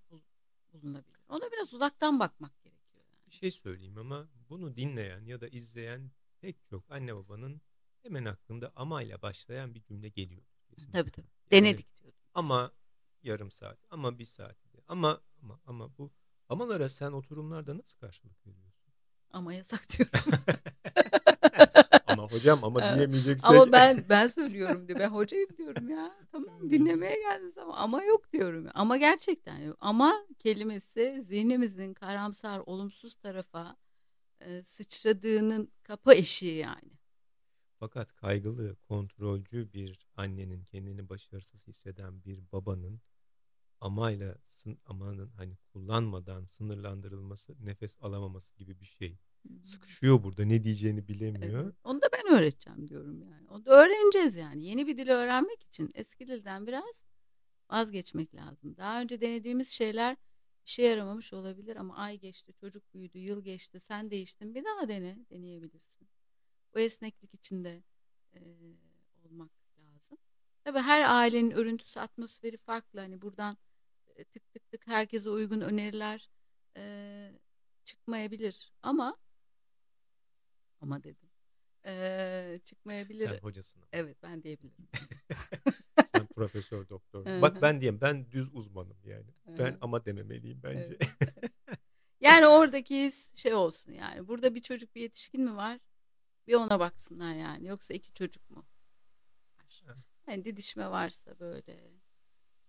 bulunabilir. 0.72 1.20
Ona 1.28 1.52
biraz 1.52 1.74
uzaktan 1.74 2.20
bakmak 2.20 2.62
gerekiyor. 2.62 3.04
Yani. 3.12 3.26
Bir 3.26 3.32
şey 3.32 3.50
söyleyeyim 3.50 3.98
ama 3.98 4.28
bunu 4.50 4.76
dinleyen 4.76 5.24
ya 5.24 5.40
da 5.40 5.48
izleyen 5.48 6.10
pek 6.40 6.56
çok 6.70 6.90
anne 6.90 7.16
babanın 7.16 7.60
hemen 8.06 8.24
aklında 8.24 8.72
amayla 8.76 9.22
başlayan 9.22 9.74
bir 9.74 9.82
cümle 9.82 10.08
geliyor. 10.08 10.42
Kesinlikle. 10.70 11.00
Tabii 11.00 11.10
tabii. 11.10 11.26
Yani, 11.50 11.64
Denedik 11.64 11.96
diyordum. 11.96 12.20
Ama 12.34 12.72
yarım 13.22 13.50
saat, 13.50 13.78
ama 13.90 14.18
bir 14.18 14.24
saat. 14.24 14.56
Ama 14.88 15.20
ama 15.42 15.60
ama 15.66 15.98
bu 15.98 16.10
amalara 16.48 16.88
sen 16.88 17.12
oturumlarda 17.12 17.78
nasıl 17.78 17.98
karşılık 17.98 18.46
veriyorsun? 18.46 18.72
Ama 19.30 19.54
yasak 19.54 19.82
diyorum. 19.90 20.32
ama 22.06 22.22
hocam 22.32 22.64
ama 22.64 22.94
diyemeyeceksin. 22.94 23.46
Ama 23.48 23.72
ben 23.72 24.04
ben 24.08 24.26
söylüyorum 24.26 24.88
diyor. 24.88 24.98
Ben 24.98 25.08
hocayım 25.08 25.48
diyorum 25.58 25.88
ya. 25.88 26.26
Tamam 26.32 26.70
dinlemeye 26.70 27.16
geldiniz 27.16 27.58
ama 27.58 27.76
ama 27.76 28.02
yok 28.02 28.32
diyorum. 28.32 28.66
Ama 28.74 28.96
gerçekten 28.96 29.58
yok. 29.58 29.76
Ama 29.80 30.26
kelimesi 30.38 31.22
zihnimizin 31.22 31.94
karamsar, 31.94 32.62
olumsuz 32.66 33.14
tarafa 33.14 33.76
e, 34.40 34.62
sıçradığının 34.64 35.72
kapı 35.82 36.14
eşiği 36.14 36.56
yani. 36.56 36.96
Fakat 37.78 38.14
kaygılı, 38.16 38.76
kontrolcü 38.76 39.72
bir 39.72 40.06
annenin 40.16 40.64
kendini 40.64 41.08
başarısız 41.08 41.66
hisseden 41.66 42.24
bir 42.24 42.52
babanın 42.52 43.00
amayla 43.80 44.36
amanın 44.86 45.30
hani 45.36 45.56
kullanmadan 45.72 46.44
sınırlandırılması, 46.44 47.56
nefes 47.64 47.96
alamaması 48.00 48.54
gibi 48.54 48.80
bir 48.80 48.86
şey. 48.86 49.18
Sıkışıyor 49.62 50.22
burada 50.22 50.44
ne 50.44 50.64
diyeceğini 50.64 51.08
bilemiyor. 51.08 51.64
Evet, 51.64 51.74
onu 51.84 52.02
da 52.02 52.06
ben 52.12 52.34
öğreteceğim 52.38 52.88
diyorum 52.88 53.22
yani. 53.22 53.48
Onu 53.48 53.64
da 53.64 53.70
öğreneceğiz 53.70 54.36
yani. 54.36 54.64
Yeni 54.64 54.86
bir 54.86 54.98
dil 54.98 55.08
öğrenmek 55.08 55.62
için 55.62 55.90
eski 55.94 56.28
dilden 56.28 56.66
biraz 56.66 57.02
vazgeçmek 57.70 58.34
lazım. 58.34 58.76
Daha 58.76 59.00
önce 59.00 59.20
denediğimiz 59.20 59.68
şeyler 59.68 60.16
işe 60.66 60.82
yaramamış 60.82 61.32
olabilir 61.32 61.76
ama 61.76 61.96
ay 61.96 62.18
geçti, 62.18 62.52
çocuk 62.52 62.94
büyüdü, 62.94 63.18
yıl 63.18 63.44
geçti, 63.44 63.80
sen 63.80 64.10
değiştin. 64.10 64.54
Bir 64.54 64.64
daha 64.64 64.88
dene, 64.88 65.18
deneyebilirsin. 65.30 66.08
Bu 66.76 66.80
esneklik 66.80 67.34
içinde 67.34 67.82
e, 68.34 68.40
olmak 69.24 69.50
lazım. 69.78 70.18
Tabii 70.64 70.78
her 70.78 71.10
ailenin 71.10 71.50
örüntüsü, 71.50 72.00
atmosferi 72.00 72.56
farklı. 72.56 73.00
Hani 73.00 73.22
buradan 73.22 73.56
tık 74.16 74.52
tık 74.52 74.70
tık 74.70 74.86
herkese 74.86 75.30
uygun 75.30 75.60
öneriler 75.60 76.30
e, 76.76 77.32
çıkmayabilir. 77.84 78.72
Ama 78.82 79.16
ama 80.80 81.02
dedim. 81.02 81.28
E, 81.86 82.60
çıkmayabilir. 82.64 83.26
Sen 83.26 83.38
hocasın. 83.38 83.82
Evet 83.92 84.22
ben 84.22 84.42
diyebilirim. 84.42 84.88
Sen 86.12 86.26
profesör 86.26 86.88
doktor. 86.88 87.42
Bak 87.42 87.62
ben 87.62 87.80
diyeyim 87.80 88.00
ben 88.00 88.30
düz 88.30 88.54
uzmanım 88.54 88.98
yani. 89.04 89.30
Ben 89.46 89.78
ama 89.80 90.04
dememeliyim 90.04 90.60
bence. 90.62 90.98
yani 92.20 92.46
oradaki 92.46 93.12
şey 93.34 93.54
olsun 93.54 93.92
yani. 93.92 94.28
Burada 94.28 94.54
bir 94.54 94.62
çocuk 94.62 94.94
bir 94.94 95.00
yetişkin 95.00 95.44
mi 95.44 95.56
var? 95.56 95.80
Bir 96.46 96.54
ona 96.54 96.80
baksınlar 96.80 97.34
yani. 97.34 97.66
Yoksa 97.66 97.94
iki 97.94 98.12
çocuk 98.12 98.50
mu? 98.50 98.66
Var. 99.58 99.96
Yani 100.28 100.44
didişme 100.44 100.90
varsa 100.90 101.38
böyle 101.40 101.90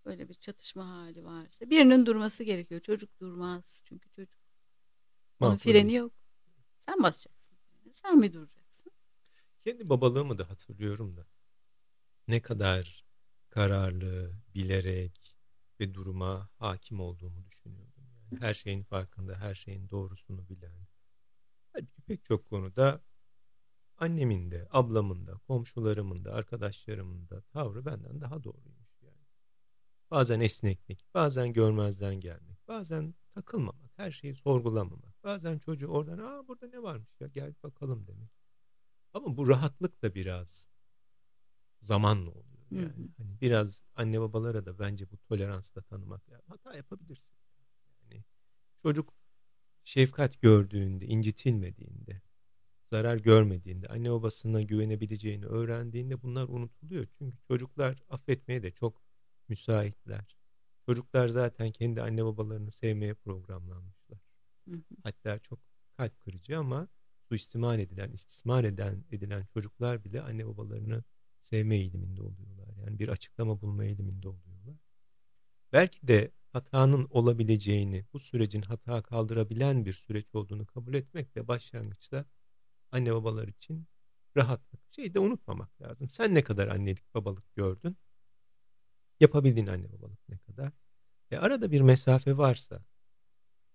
böyle 0.04 0.28
bir 0.28 0.34
çatışma 0.34 0.88
hali 0.88 1.24
varsa 1.24 1.70
birinin 1.70 2.06
durması 2.06 2.44
gerekiyor. 2.44 2.80
Çocuk 2.80 3.20
durmaz 3.20 3.82
çünkü 3.84 4.10
çocuk. 4.10 4.40
Onun 5.40 5.56
freni 5.56 5.94
yok. 5.94 6.12
Sen 6.78 7.02
basacaksın. 7.02 7.56
Sen 7.92 8.18
mi 8.18 8.32
duracaksın? 8.32 8.92
Kendi 9.64 9.88
babalığımı 9.88 10.38
da 10.38 10.50
hatırlıyorum 10.50 11.16
da. 11.16 11.26
Ne 12.28 12.42
kadar 12.42 13.04
kararlı, 13.50 14.32
bilerek 14.54 15.36
ve 15.80 15.94
duruma 15.94 16.50
hakim 16.58 17.00
olduğumu 17.00 17.44
düşünüyordum. 17.44 18.04
Yani 18.32 18.40
her 18.40 18.54
şeyin 18.54 18.82
farkında, 18.82 19.40
her 19.40 19.54
şeyin 19.54 19.90
doğrusunu 19.90 20.48
bilen. 20.48 20.86
Halbuki 21.72 22.02
pek 22.02 22.24
çok 22.24 22.46
konuda 22.46 23.00
annemin 23.98 24.50
de, 24.50 24.68
ablamın 24.70 25.26
da, 25.26 25.34
komşularımın 25.34 26.24
da, 26.24 26.34
arkadaşlarımın 26.34 27.28
da 27.28 27.40
tavrı 27.40 27.84
benden 27.84 28.20
daha 28.20 28.44
doğruymuş 28.44 29.02
yani. 29.02 29.26
Bazen 30.10 30.40
esneklik, 30.40 31.14
bazen 31.14 31.52
görmezden 31.52 32.14
gelmek, 32.20 32.68
bazen 32.68 33.14
takılmamak, 33.34 33.90
her 33.96 34.10
şeyi 34.10 34.34
sorgulamamak. 34.34 35.24
Bazen 35.24 35.58
çocuğu 35.58 35.86
oradan, 35.86 36.18
aa 36.18 36.48
burada 36.48 36.66
ne 36.66 36.82
varmış 36.82 37.20
ya 37.20 37.28
gel 37.28 37.54
bakalım 37.62 38.06
demek. 38.06 38.30
Ama 39.12 39.36
bu 39.36 39.48
rahatlık 39.48 40.02
da 40.02 40.14
biraz 40.14 40.68
zamanla 41.80 42.30
oluyor. 42.30 42.58
Yani 42.70 42.84
hı 42.84 43.02
hı. 43.02 43.08
hani 43.18 43.40
biraz 43.40 43.82
anne 43.94 44.20
babalara 44.20 44.66
da 44.66 44.78
bence 44.78 45.10
bu 45.10 45.16
toleransla 45.18 45.82
tanımak 45.82 46.30
lazım. 46.30 46.44
Hata 46.48 46.76
yapabilirsin. 46.76 47.30
Yani 48.02 48.24
çocuk 48.82 49.14
şefkat 49.84 50.40
gördüğünde, 50.40 51.06
incitilmediğinde, 51.06 52.22
zarar 52.90 53.16
görmediğinde, 53.16 53.86
anne 53.88 54.10
babasına 54.10 54.62
güvenebileceğini 54.62 55.46
öğrendiğinde 55.46 56.22
bunlar 56.22 56.48
unutuluyor. 56.48 57.06
Çünkü 57.18 57.38
çocuklar 57.48 58.02
affetmeye 58.10 58.62
de 58.62 58.70
çok 58.70 59.02
müsaitler. 59.48 60.36
Çocuklar 60.86 61.28
zaten 61.28 61.72
kendi 61.72 62.02
anne 62.02 62.24
babalarını 62.24 62.72
sevmeye 62.72 63.14
programlanmışlar. 63.14 64.18
Hı 64.68 64.74
hı. 64.74 64.82
Hatta 65.02 65.38
çok 65.38 65.58
kalp 65.96 66.20
kırıcı 66.20 66.58
ama 66.58 66.88
suistimal 67.28 67.78
edilen, 67.78 68.12
istismar 68.12 68.64
eden, 68.64 69.04
edilen 69.10 69.46
çocuklar 69.54 70.04
bile 70.04 70.22
anne 70.22 70.46
babalarını 70.46 71.04
sevme 71.40 71.76
eğiliminde 71.76 72.22
oluyorlar. 72.22 72.76
Yani 72.76 72.98
bir 72.98 73.08
açıklama 73.08 73.60
bulma 73.60 73.84
eğiliminde 73.84 74.28
oluyorlar. 74.28 74.76
Belki 75.72 76.08
de 76.08 76.30
hatanın 76.52 77.06
olabileceğini, 77.10 78.04
bu 78.12 78.18
sürecin 78.18 78.62
hata 78.62 79.02
kaldırabilen 79.02 79.84
bir 79.84 79.92
süreç 79.92 80.34
olduğunu 80.34 80.66
kabul 80.66 80.94
etmek 80.94 81.34
de 81.34 81.48
başlangıçta 81.48 82.24
anne 82.92 83.14
babalar 83.14 83.48
için 83.48 83.86
rahatlık. 84.36 84.80
Şeyi 84.90 85.14
de 85.14 85.18
unutmamak 85.18 85.82
lazım. 85.82 86.08
Sen 86.08 86.34
ne 86.34 86.44
kadar 86.44 86.68
annelik 86.68 87.14
babalık 87.14 87.54
gördün? 87.56 87.96
Yapabildiğin 89.20 89.66
anne 89.66 89.92
babalık 89.92 90.28
ne 90.28 90.38
kadar? 90.38 90.72
E 91.30 91.36
arada 91.36 91.70
bir 91.70 91.80
mesafe 91.80 92.36
varsa, 92.36 92.84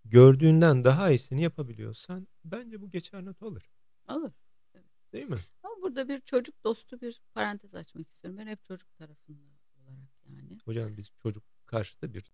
gördüğünden 0.06 0.86
daha 0.86 1.10
iyisini 1.10 1.42
yapabiliyorsan 1.42 2.28
bence 2.46 2.82
bu 2.82 2.90
geçer 2.90 3.26
not 3.26 3.44
alır. 3.44 3.70
Alır. 4.08 4.34
Evet. 4.76 4.86
Değil 5.14 5.30
mi? 5.30 5.38
Ama 5.64 5.76
burada 5.82 6.10
bir 6.10 6.20
çocuk 6.22 6.64
dostu 6.64 7.02
bir 7.02 7.22
parantez 7.34 7.76
açmak 7.76 8.10
istiyorum. 8.10 8.40
Ben 8.40 8.48
hep 8.48 8.64
çocuk 8.64 8.96
tarafında 8.98 9.44
olarak 9.44 10.10
yani. 10.30 10.58
Hocam 10.66 10.98
biz 10.98 11.12
çocuk 11.18 11.44
karşıtı 11.66 12.14
bir 12.14 12.32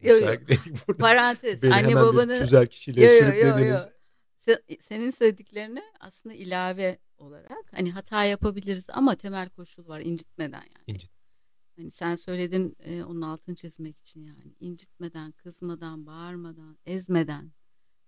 yo. 0.00 0.16
Burada. 0.88 0.98
Parantez. 0.98 1.62
Beni 1.62 1.74
anne 1.74 1.94
babanı 1.94 2.38
tüzel 2.38 2.66
kişiliğe 2.66 3.06
yo, 3.06 3.12
yo, 3.12 3.20
sürüklediniz. 3.20 3.60
Yo, 3.60 3.76
yo. 3.76 4.01
Senin 4.80 5.10
söylediklerine 5.10 5.82
aslında 6.00 6.34
ilave 6.34 6.98
olarak 7.18 7.72
hani 7.72 7.92
hata 7.92 8.24
yapabiliriz 8.24 8.90
ama 8.90 9.14
temel 9.14 9.48
koşul 9.48 9.88
var 9.88 10.00
incitmeden 10.00 10.62
yani. 10.62 10.84
İncit. 10.86 11.10
Hani 11.76 11.90
sen 11.90 12.14
söyledin 12.14 12.76
e, 12.78 13.04
onun 13.04 13.22
altını 13.22 13.54
çizmek 13.54 14.00
için 14.00 14.24
yani 14.24 14.54
incitmeden, 14.60 15.32
kızmadan, 15.32 16.06
bağırmadan, 16.06 16.78
ezmeden. 16.86 17.52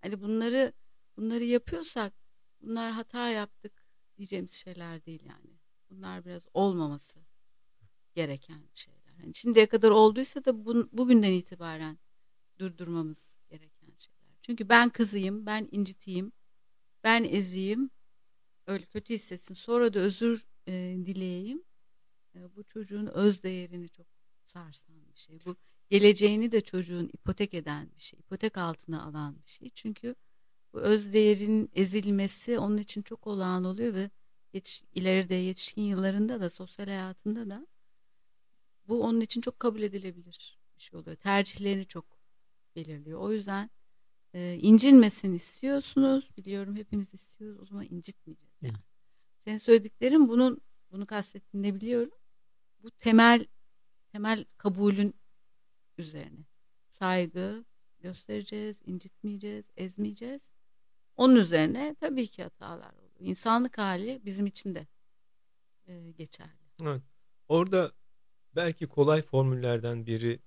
Hani 0.00 0.20
bunları 0.20 0.72
bunları 1.16 1.44
yapıyorsak 1.44 2.14
bunlar 2.60 2.92
hata 2.92 3.28
yaptık 3.28 3.86
diyeceğimiz 4.16 4.52
şeyler 4.52 5.04
değil 5.04 5.22
yani. 5.24 5.58
Bunlar 5.90 6.24
biraz 6.24 6.46
olmaması 6.54 7.20
gereken 8.14 8.62
şeyler. 8.74 9.12
Yani 9.22 9.34
şimdiye 9.34 9.66
kadar 9.66 9.90
olduysa 9.90 10.44
da 10.44 10.64
bu, 10.64 10.88
bugünden 10.92 11.32
itibaren 11.32 11.98
durdurmamız. 12.58 13.33
Çünkü 14.46 14.68
ben 14.68 14.90
kızıyım, 14.90 15.46
ben 15.46 15.68
inciteyim, 15.72 16.32
ben 17.04 17.24
eziyim, 17.24 17.90
öyle 18.66 18.86
kötü 18.86 19.14
hissetsin. 19.14 19.54
Sonra 19.54 19.94
da 19.94 19.98
özür 19.98 20.46
e, 20.66 20.72
dileyeyim. 21.06 21.62
E, 22.34 22.56
bu 22.56 22.64
çocuğun 22.64 23.06
öz 23.06 23.42
değerini 23.42 23.88
çok 23.88 24.06
sarsan 24.46 24.96
bir 25.14 25.20
şey. 25.20 25.38
Bu 25.44 25.56
geleceğini 25.90 26.52
de 26.52 26.60
çocuğun 26.60 27.10
ipotek 27.12 27.54
eden 27.54 27.90
bir 27.96 28.02
şey, 28.02 28.20
ipotek 28.20 28.58
altına 28.58 29.04
alan 29.04 29.36
bir 29.44 29.50
şey. 29.50 29.70
Çünkü 29.74 30.14
bu 30.72 30.80
öz 30.80 31.12
değerin 31.12 31.70
ezilmesi 31.74 32.58
onun 32.58 32.78
için 32.78 33.02
çok 33.02 33.26
olağan 33.26 33.64
oluyor 33.64 33.94
ve 33.94 34.10
yetiş, 34.52 34.82
ileride 34.94 35.34
yetişkin 35.34 35.82
yıllarında 35.82 36.40
da 36.40 36.50
sosyal 36.50 36.86
hayatında 36.86 37.50
da 37.50 37.66
bu 38.88 39.02
onun 39.02 39.20
için 39.20 39.40
çok 39.40 39.60
kabul 39.60 39.82
edilebilir 39.82 40.58
bir 40.76 40.82
şey 40.82 41.00
oluyor. 41.00 41.16
Tercihlerini 41.16 41.86
çok 41.86 42.04
belirliyor. 42.76 43.20
O 43.20 43.32
yüzden 43.32 43.70
e, 44.34 44.58
incinmesin 44.62 45.34
istiyorsunuz. 45.34 46.30
Biliyorum 46.36 46.76
hepimiz 46.76 47.14
istiyoruz. 47.14 47.60
O 47.60 47.64
zaman 47.64 47.86
incitmeyeceğiz. 47.90 48.54
Yani. 48.62 48.78
Senin 49.38 49.56
söylediklerin 49.56 50.28
bunun 50.28 50.60
bunu 50.90 51.06
kastettiğini 51.06 51.74
biliyorum. 51.74 52.10
Bu 52.82 52.90
temel 52.90 53.46
temel 54.12 54.44
kabulün 54.56 55.14
üzerine. 55.98 56.44
Saygı 56.88 57.64
göstereceğiz, 58.00 58.82
incitmeyeceğiz, 58.86 59.70
ezmeyeceğiz. 59.76 60.50
Onun 61.16 61.36
üzerine 61.36 61.96
tabii 62.00 62.26
ki 62.26 62.42
hatalar 62.42 62.92
oluyor. 62.92 63.10
İnsanlık 63.20 63.78
hali 63.78 64.20
bizim 64.24 64.46
için 64.46 64.74
de 64.74 64.86
e, 65.86 66.10
geçerli. 66.10 66.50
Evet. 66.80 67.02
Orada 67.48 67.92
Belki 68.56 68.86
kolay 68.86 69.22
formüllerden 69.22 70.06
biri 70.06 70.40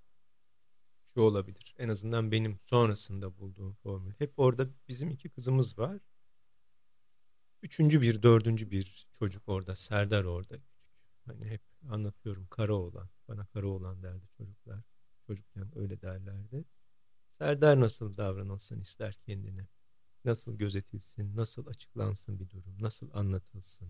şu 1.17 1.21
olabilir. 1.21 1.75
En 1.77 1.89
azından 1.89 2.32
benim 2.32 2.60
sonrasında 2.65 3.38
bulduğum 3.38 3.73
formül. 3.73 4.13
Hep 4.17 4.39
orada 4.39 4.67
bizim 4.88 5.10
iki 5.10 5.30
kızımız 5.30 5.77
var. 5.77 5.99
Üçüncü 7.62 8.01
bir, 8.01 8.21
dördüncü 8.23 8.71
bir 8.71 9.08
çocuk 9.13 9.49
orada. 9.49 9.75
Serdar 9.75 10.23
orada. 10.23 10.56
Hani 11.25 11.45
hep 11.45 11.62
anlatıyorum 11.89 12.47
kara 12.47 12.73
olan. 12.73 13.10
Bana 13.27 13.45
kara 13.45 13.67
olan 13.67 14.03
derdi 14.03 14.27
çocuklar. 14.38 14.84
Çocukken 15.27 15.77
öyle 15.77 16.01
derlerdi. 16.01 16.65
Serdar 17.32 17.80
nasıl 17.80 18.17
davranılsın 18.17 18.80
ister 18.80 19.13
kendine. 19.13 19.67
Nasıl 20.25 20.58
gözetilsin, 20.58 21.36
nasıl 21.36 21.67
açıklansın 21.67 22.39
bir 22.39 22.49
durum, 22.49 22.75
nasıl 22.80 23.10
anlatılsın. 23.13 23.89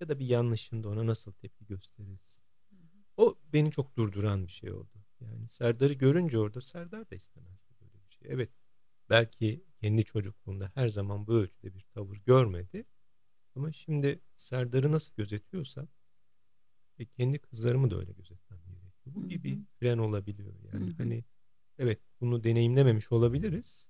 Ya 0.00 0.08
da 0.08 0.18
bir 0.18 0.26
yanlışında 0.26 0.88
ona 0.88 1.06
nasıl 1.06 1.32
tepki 1.32 1.66
gösterilsin. 1.66 2.44
O 3.16 3.38
beni 3.52 3.70
çok 3.70 3.96
durduran 3.96 4.46
bir 4.46 4.52
şey 4.52 4.72
oldu. 4.72 5.03
Yani 5.32 5.48
Serdar'ı 5.48 5.92
görünce 5.92 6.38
orada 6.38 6.60
Serdar 6.60 7.10
da 7.10 7.14
istemezdi 7.14 7.74
böyle 7.80 8.04
bir 8.08 8.14
şey. 8.14 8.28
Evet 8.30 8.50
belki 9.10 9.64
kendi 9.80 10.04
çocukluğunda 10.04 10.72
her 10.74 10.88
zaman 10.88 11.26
bu 11.26 11.32
ölçüde 11.32 11.74
bir 11.74 11.84
tavır 11.94 12.16
görmedi. 12.16 12.84
Ama 13.56 13.72
şimdi 13.72 14.20
Serdar'ı 14.36 14.92
nasıl 14.92 15.14
gözetiyorsam 15.14 15.88
ve 16.98 17.04
kendi 17.04 17.38
kızlarımı 17.38 17.90
da 17.90 17.98
öyle 17.98 18.12
gözetmem 18.12 18.60
gerekiyor. 18.66 19.16
Bu 19.16 19.28
gibi 19.28 19.58
fren 19.80 19.98
olabiliyor. 19.98 20.54
Yani 20.72 20.92
hani 20.98 21.24
evet 21.78 22.00
bunu 22.20 22.44
deneyimlememiş 22.44 23.12
olabiliriz. 23.12 23.88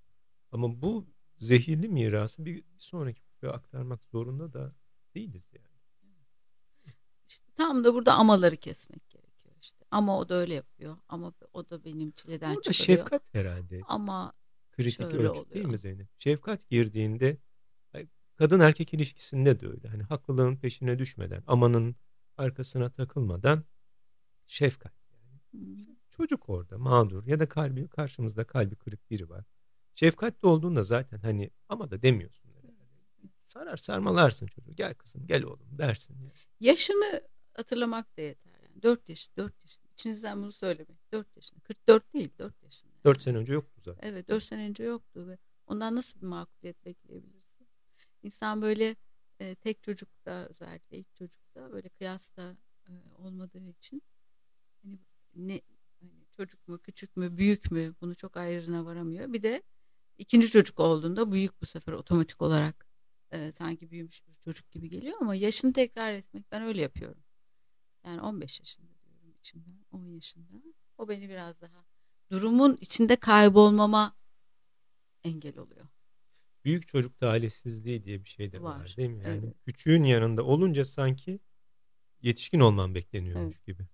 Ama 0.51 0.81
bu 0.81 1.07
zehirli 1.37 1.89
mirası 1.89 2.45
bir, 2.45 2.55
bir 2.55 2.79
sonraki 2.79 3.21
kuşağa 3.23 3.51
aktarmak 3.51 4.03
zorunda 4.03 4.53
da 4.53 4.75
değiliz 5.15 5.47
yani. 5.53 5.75
İşte 7.27 7.45
tam 7.55 7.83
da 7.83 7.93
burada 7.93 8.13
amaları 8.13 8.57
kesmek 8.57 9.09
gerekiyor 9.09 9.24
işte. 9.65 9.85
Ama 9.91 10.19
o 10.19 10.29
da 10.29 10.35
öyle 10.35 10.53
yapıyor. 10.53 10.97
Ama 11.09 11.33
o 11.53 11.69
da 11.69 11.83
benim 11.85 12.11
çileden 12.11 12.55
Burada 12.55 12.71
çıkarıyor. 12.71 12.97
şefkat 12.97 13.33
herhalde. 13.33 13.81
Ama 13.87 14.33
kritik 14.71 15.01
ölçüt 15.01 15.15
oluyor. 15.15 15.49
değil 15.49 15.65
mi 15.65 15.77
Zeynep? 15.77 16.07
Şefkat 16.19 16.69
girdiğinde 16.69 17.37
kadın 18.35 18.59
erkek 18.59 18.93
ilişkisinde 18.93 19.59
de 19.59 19.67
öyle. 19.67 19.87
Hani 19.87 20.03
haklılığın 20.03 20.55
peşine 20.55 20.99
düşmeden, 20.99 21.43
amanın 21.47 21.95
arkasına 22.37 22.89
takılmadan 22.89 23.63
şefkat. 24.47 24.93
Yani. 25.11 25.39
Hmm. 25.51 25.95
Çocuk 26.09 26.49
orada 26.49 26.77
mağdur 26.77 27.27
ya 27.27 27.39
da 27.39 27.49
kalbi 27.49 27.87
karşımızda 27.87 28.43
kalbi 28.43 28.75
kırık 28.75 29.09
biri 29.09 29.29
var. 29.29 29.45
Şefkatli 29.95 30.47
olduğunda 30.47 30.83
zaten 30.83 31.19
hani 31.19 31.51
ama 31.69 31.91
da 31.91 32.01
demiyorsun. 32.01 32.51
Sarar 33.45 33.77
sarmalarsın 33.77 34.47
çocuğu. 34.47 34.75
Gel 34.75 34.93
kızım 34.93 35.27
gel 35.27 35.43
oğlum 35.43 35.77
dersin. 35.77 36.17
Yani. 36.19 36.31
Yaşını 36.59 37.21
hatırlamak 37.53 38.17
da 38.17 38.21
yeter. 38.21 38.54
Yani 38.75 38.83
4 38.83 39.09
yaş, 39.09 39.29
4 39.37 39.53
yaş. 39.63 39.79
İçinizden 39.93 40.41
bunu 40.41 40.51
söylemek. 40.51 41.11
4 41.11 41.35
yaşında. 41.35 41.59
44 41.59 42.13
değil, 42.13 42.29
4 42.39 42.63
yaşında. 42.63 42.91
Yani. 42.93 43.03
4 43.05 43.21
sene 43.21 43.37
önce 43.37 43.53
yoktu 43.53 43.81
zaten. 43.85 44.09
Evet, 44.09 44.29
4 44.29 44.43
sene 44.43 44.69
önce 44.69 44.83
yoktu 44.83 45.27
ve 45.27 45.37
ondan 45.67 45.95
nasıl 45.95 46.21
bir 46.21 46.27
makuliyet 46.27 46.85
bekleyebilirsin? 46.85 47.67
İnsan 48.23 48.61
böyle 48.61 48.95
e, 49.39 49.55
tek 49.55 49.83
çocukta 49.83 50.47
özellikle 50.49 50.97
ilk 50.97 51.15
çocukta 51.15 51.71
böyle 51.71 51.89
kıyasla 51.89 52.57
e, 52.87 52.91
olmadığı 53.17 53.69
için 53.69 54.01
hani 54.83 54.99
ne 55.35 55.61
hani 55.99 56.11
çocuk 56.31 56.67
mu, 56.67 56.79
küçük 56.79 57.17
mü, 57.17 57.37
büyük 57.37 57.71
mü 57.71 57.95
bunu 58.01 58.15
çok 58.15 58.37
ayrına 58.37 58.85
varamıyor. 58.85 59.33
Bir 59.33 59.43
de 59.43 59.63
ikinci 60.17 60.49
çocuk 60.49 60.79
olduğunda 60.79 61.31
büyük 61.31 61.61
bu 61.61 61.65
sefer 61.65 61.93
otomatik 61.93 62.41
olarak 62.41 62.87
e, 63.31 63.51
sanki 63.51 63.91
büyümüş 63.91 64.27
bir 64.27 64.35
çocuk 64.35 64.71
gibi 64.71 64.89
geliyor 64.89 65.17
ama 65.21 65.35
yaşını 65.35 65.73
tekrar 65.73 66.13
etmek 66.13 66.51
ben 66.51 66.61
öyle 66.61 66.81
yapıyorum. 66.81 67.24
Yani 68.05 68.21
15 68.21 68.59
yaşında 68.59 68.87
diyorum 69.03 69.33
içimden 69.39 69.85
10 69.91 70.05
yaşında. 70.05 70.53
O 70.97 71.09
beni 71.09 71.29
biraz 71.29 71.61
daha 71.61 71.85
durumun 72.31 72.77
içinde 72.81 73.15
kaybolmama 73.15 74.15
engel 75.23 75.57
oluyor. 75.57 75.87
Büyük 76.65 76.87
çocukta 76.87 77.29
ailesizliği 77.29 78.03
diye 78.03 78.23
bir 78.23 78.29
şey 78.29 78.51
de 78.51 78.61
var, 78.61 78.79
var 78.79 78.93
değil 78.97 79.09
mi? 79.09 79.23
Yani 79.23 79.45
evet. 79.45 79.55
küçüğün 79.65 80.03
yanında 80.03 80.43
olunca 80.43 80.85
sanki 80.85 81.39
yetişkin 82.21 82.59
olman 82.59 82.95
bekleniyormuş 82.95 83.55
evet. 83.55 83.65
gibi. 83.65 83.87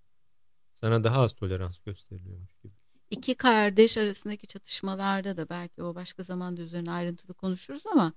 Sana 0.74 1.04
daha 1.04 1.20
az 1.20 1.32
tolerans 1.32 1.78
gösteriliyormuş 1.78 2.54
gibi. 2.62 2.72
İki 3.10 3.34
kardeş 3.34 3.98
arasındaki 3.98 4.46
çatışmalarda 4.46 5.36
da 5.36 5.48
belki 5.48 5.82
o 5.82 5.94
başka 5.94 6.22
zamanda 6.22 6.62
üzerine 6.62 6.90
ayrıntılı 6.90 7.34
konuşuruz 7.34 7.86
ama 7.86 8.12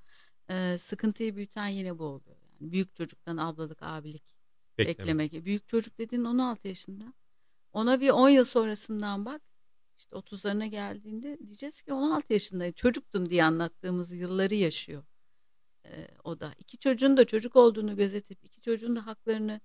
e, 0.50 0.78
sıkıntıyı 0.78 1.36
büyüten 1.36 1.68
yine 1.68 2.00
bu 2.00 2.04
oluyor. 2.04 2.38
Yani 2.60 2.72
büyük 2.72 2.96
çocuktan 2.96 3.38
ablalık, 3.38 3.84
abilik 3.84 4.35
Bekleme. 4.78 4.98
beklemek. 4.98 5.46
Büyük 5.46 5.68
çocuk 5.68 6.00
dediğin 6.00 6.24
16 6.24 6.68
yaşında. 6.68 7.14
Ona 7.74 8.02
bir 8.02 8.10
10 8.10 8.30
yıl 8.30 8.46
sonrasından 8.46 9.26
bak. 9.26 9.42
İşte 9.98 10.16
30'larına 10.16 10.66
geldiğinde 10.66 11.40
diyeceğiz 11.40 11.82
ki 11.82 11.94
16 11.94 12.34
yaşındaydı. 12.34 12.74
Çocuktun 12.74 13.30
diye 13.30 13.44
anlattığımız 13.44 14.12
yılları 14.12 14.56
yaşıyor. 14.56 15.04
Ee, 15.86 16.08
o 16.24 16.40
da 16.40 16.54
iki 16.60 16.78
çocuğun 16.78 17.18
da 17.18 17.26
çocuk 17.26 17.56
olduğunu 17.56 17.96
gözetip 17.96 18.44
iki 18.44 18.62
çocuğun 18.62 18.96
da 18.96 19.06
haklarını 19.06 19.62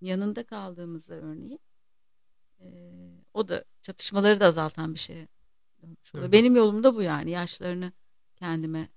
yanında 0.00 0.46
kaldığımızda 0.46 1.14
örneğin 1.14 1.60
e, 2.60 2.66
o 3.34 3.48
da 3.48 3.64
çatışmaları 3.82 4.40
da 4.40 4.46
azaltan 4.46 4.94
bir 4.94 4.98
şey. 4.98 5.26
Benim 6.14 6.56
yolum 6.56 6.84
da 6.84 6.94
bu 6.94 7.02
yani 7.02 7.30
yaşlarını 7.30 7.92
kendime 8.36 8.88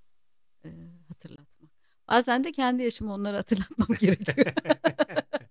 e, 0.65 0.69
hatırlatmak. 1.07 1.71
Bazen 2.07 2.43
de 2.43 2.51
kendi 2.51 2.83
yaşımı 2.83 3.13
onlara 3.13 3.37
hatırlatmam 3.43 3.97
gerekiyor. 3.99 4.47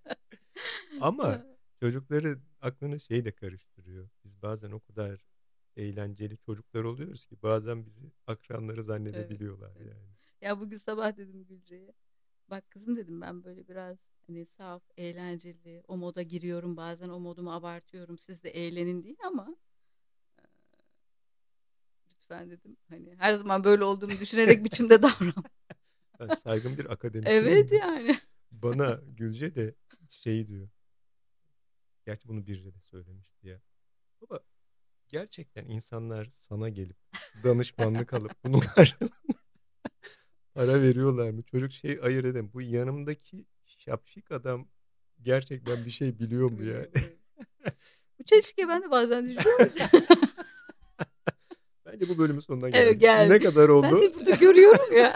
Ama 1.01 1.45
çocukları 1.79 2.39
aklını 2.61 2.99
şey 2.99 3.25
de 3.25 3.31
karıştırıyor. 3.31 4.09
Biz 4.23 4.41
bazen 4.41 4.71
o 4.71 4.79
kadar 4.79 5.25
eğlenceli 5.75 6.37
çocuklar 6.37 6.83
oluyoruz 6.83 7.25
ki 7.25 7.35
bazen 7.43 7.85
bizi 7.85 8.11
akranları 8.27 8.83
zannedebiliyorlar 8.83 9.71
evet, 9.75 9.87
yani. 9.87 10.09
Ya 10.41 10.59
bugün 10.59 10.77
sabah 10.77 11.17
dedim 11.17 11.45
Gülce'ye. 11.45 11.93
Bak 12.49 12.71
kızım 12.71 12.97
dedim 12.97 13.21
ben 13.21 13.43
böyle 13.43 13.67
biraz 13.67 13.97
hani 14.27 14.45
saf, 14.45 14.83
eğlenceli, 14.97 15.83
o 15.87 15.97
moda 15.97 16.21
giriyorum. 16.21 16.77
Bazen 16.77 17.09
o 17.09 17.19
modumu 17.19 17.53
abartıyorum. 17.53 18.17
Siz 18.17 18.43
de 18.43 18.49
eğlenin 18.49 19.03
değil 19.03 19.17
ama 19.25 19.55
lütfen 22.11 22.49
dedim. 22.49 22.77
Hani 22.89 23.15
her 23.17 23.33
zaman 23.33 23.63
böyle 23.63 23.83
olduğumu 23.83 24.19
düşünerek 24.19 24.63
biçimde 24.63 25.01
davran. 25.01 25.33
Ben 26.19 26.27
saygın 26.27 26.77
bir 26.77 26.91
akademisyen. 26.91 27.43
evet 27.43 27.71
yani. 27.71 28.17
Bana 28.51 29.01
Gülce 29.17 29.55
de 29.55 29.75
şey 30.11 30.47
diyor. 30.47 30.69
Gerçi 32.05 32.27
bunu 32.27 32.47
bir 32.47 32.65
de 32.65 32.79
söylemişti 32.81 33.47
ya. 33.47 33.61
Baba 34.21 34.39
gerçekten 35.07 35.65
insanlar 35.65 36.25
sana 36.25 36.69
gelip 36.69 36.97
danışmanlık 37.43 38.13
alıp 38.13 38.31
bunun 38.45 38.59
karşılığında 38.59 39.13
para 40.53 40.81
veriyorlar 40.81 41.29
mı? 41.29 41.43
Çocuk 41.43 41.71
şey 41.71 41.99
ayır 42.03 42.23
edem. 42.23 42.53
Bu 42.53 42.61
yanımdaki 42.61 43.45
şapşik 43.65 44.31
adam 44.31 44.67
gerçekten 45.21 45.85
bir 45.85 45.91
şey 45.91 46.19
biliyor 46.19 46.51
mu 46.51 46.63
yani? 46.63 46.87
bu 48.19 48.23
çelişkiye 48.23 48.67
ben 48.67 48.83
de 48.83 48.91
bazen 48.91 49.27
düşünüyorum. 49.27 49.69
Bence 51.85 52.09
bu 52.09 52.17
bölümün 52.17 52.39
sonuna 52.39 52.69
geldik. 52.69 52.87
Evet, 52.87 53.01
geldi. 53.01 53.33
Ne 53.33 53.39
kadar 53.39 53.69
oldu? 53.69 53.87
Ben 53.91 53.95
seni 53.95 54.15
burada 54.15 54.31
görüyorum 54.31 54.97
ya. 54.97 55.15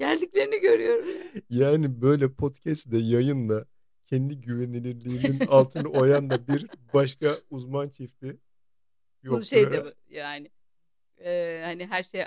Geldiklerini 0.00 0.60
görüyorum. 0.60 1.06
Yani 1.50 2.02
böyle 2.02 2.32
podcast'de 2.32 2.98
yayınla 2.98 3.64
kendi 4.06 4.40
güvenilirliğinin 4.40 5.40
altını 5.48 5.88
oyan 5.88 6.30
da 6.30 6.48
bir 6.48 6.66
başka 6.94 7.38
uzman 7.50 7.88
çifti 7.88 8.36
yok. 9.22 9.36
Bu 9.36 9.42
şey 9.42 9.72
de 9.72 9.94
yani 10.08 10.50
e, 11.18 11.60
hani 11.64 11.86
her 11.86 12.02
şey 12.02 12.24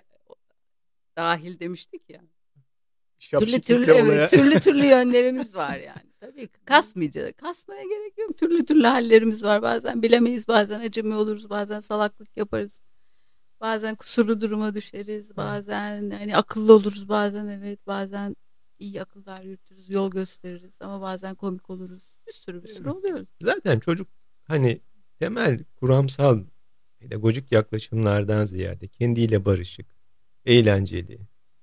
dahil 1.17 1.59
demiştik 1.59 2.09
ya. 2.09 2.21
Türlü 3.19 3.61
türlü 3.61 3.91
evet, 3.91 4.29
türlü 4.29 4.59
türlü 4.59 4.85
yönlerimiz 4.85 5.55
var 5.55 5.77
yani. 5.77 6.13
Tabii 6.19 6.49
kasmayacağız. 6.65 7.33
Kasmaya 7.33 7.83
gerek 7.83 8.17
yok. 8.17 8.37
Türlü 8.37 8.65
türlü 8.65 8.87
hallerimiz 8.87 9.43
var. 9.43 9.61
Bazen 9.61 10.01
bilemeyiz, 10.01 10.47
bazen 10.47 10.79
acemi 10.79 11.15
oluruz, 11.15 11.49
bazen 11.49 11.79
salaklık 11.79 12.37
yaparız. 12.37 12.81
Bazen 13.63 13.95
kusurlu 13.95 14.41
duruma 14.41 14.75
düşeriz, 14.75 15.37
bazen 15.37 16.09
hani 16.11 16.37
akıllı 16.37 16.73
oluruz, 16.73 17.09
bazen 17.09 17.47
evet, 17.47 17.87
bazen 17.87 18.35
iyi 18.79 19.01
akıllar 19.01 19.41
yürütürüz, 19.41 19.89
yol 19.89 20.11
gösteririz 20.11 20.81
ama 20.81 21.01
bazen 21.01 21.35
komik 21.35 21.69
oluruz. 21.69 22.03
Bir 22.27 22.33
sürü 22.33 22.63
bir 22.63 22.67
sürü 22.67 22.89
oluyoruz. 22.89 23.27
Zaten 23.41 23.79
çocuk 23.79 24.07
hani 24.43 24.81
temel 25.19 25.63
kuramsal 25.75 26.43
pedagojik 26.99 27.51
yaklaşımlardan 27.51 28.45
ziyade 28.45 28.87
kendiyle 28.87 29.45
barışık, 29.45 29.87
eğlenceli, 30.45 31.19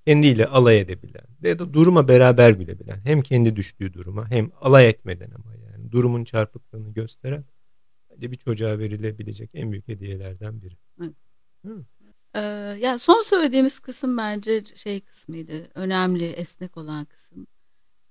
kendiyle 0.07 0.47
alay 0.47 0.81
edebilen 0.81 1.27
ya 1.43 1.59
da 1.59 1.73
duruma 1.73 2.09
beraber 2.09 2.51
gülebilen 2.51 3.01
hem 3.05 3.23
kendi 3.23 3.57
düştüğü 3.57 3.93
duruma 3.95 4.31
hem 4.31 4.51
alay 4.61 4.89
etmeden 4.89 5.31
ama 5.31 5.55
yani 5.55 5.93
durumun 5.93 6.25
çarpıklığını 6.25 6.93
gösteren 6.93 7.45
bence 8.11 8.31
bir 8.31 8.37
çocuğa 8.37 8.79
verilebilecek 8.79 9.51
en 9.55 9.73
büyük 9.73 9.89
hediyelerden 9.89 10.63
biri. 10.63 10.77
Evet. 11.01 11.30
Ee, 12.35 12.41
ya 12.81 12.99
son 12.99 13.23
söylediğimiz 13.23 13.79
kısım 13.79 14.17
bence 14.17 14.65
şey 14.75 15.01
kısmıydı. 15.01 15.71
Önemli, 15.75 16.27
esnek 16.27 16.77
olan 16.77 17.05
kısım. 17.05 17.47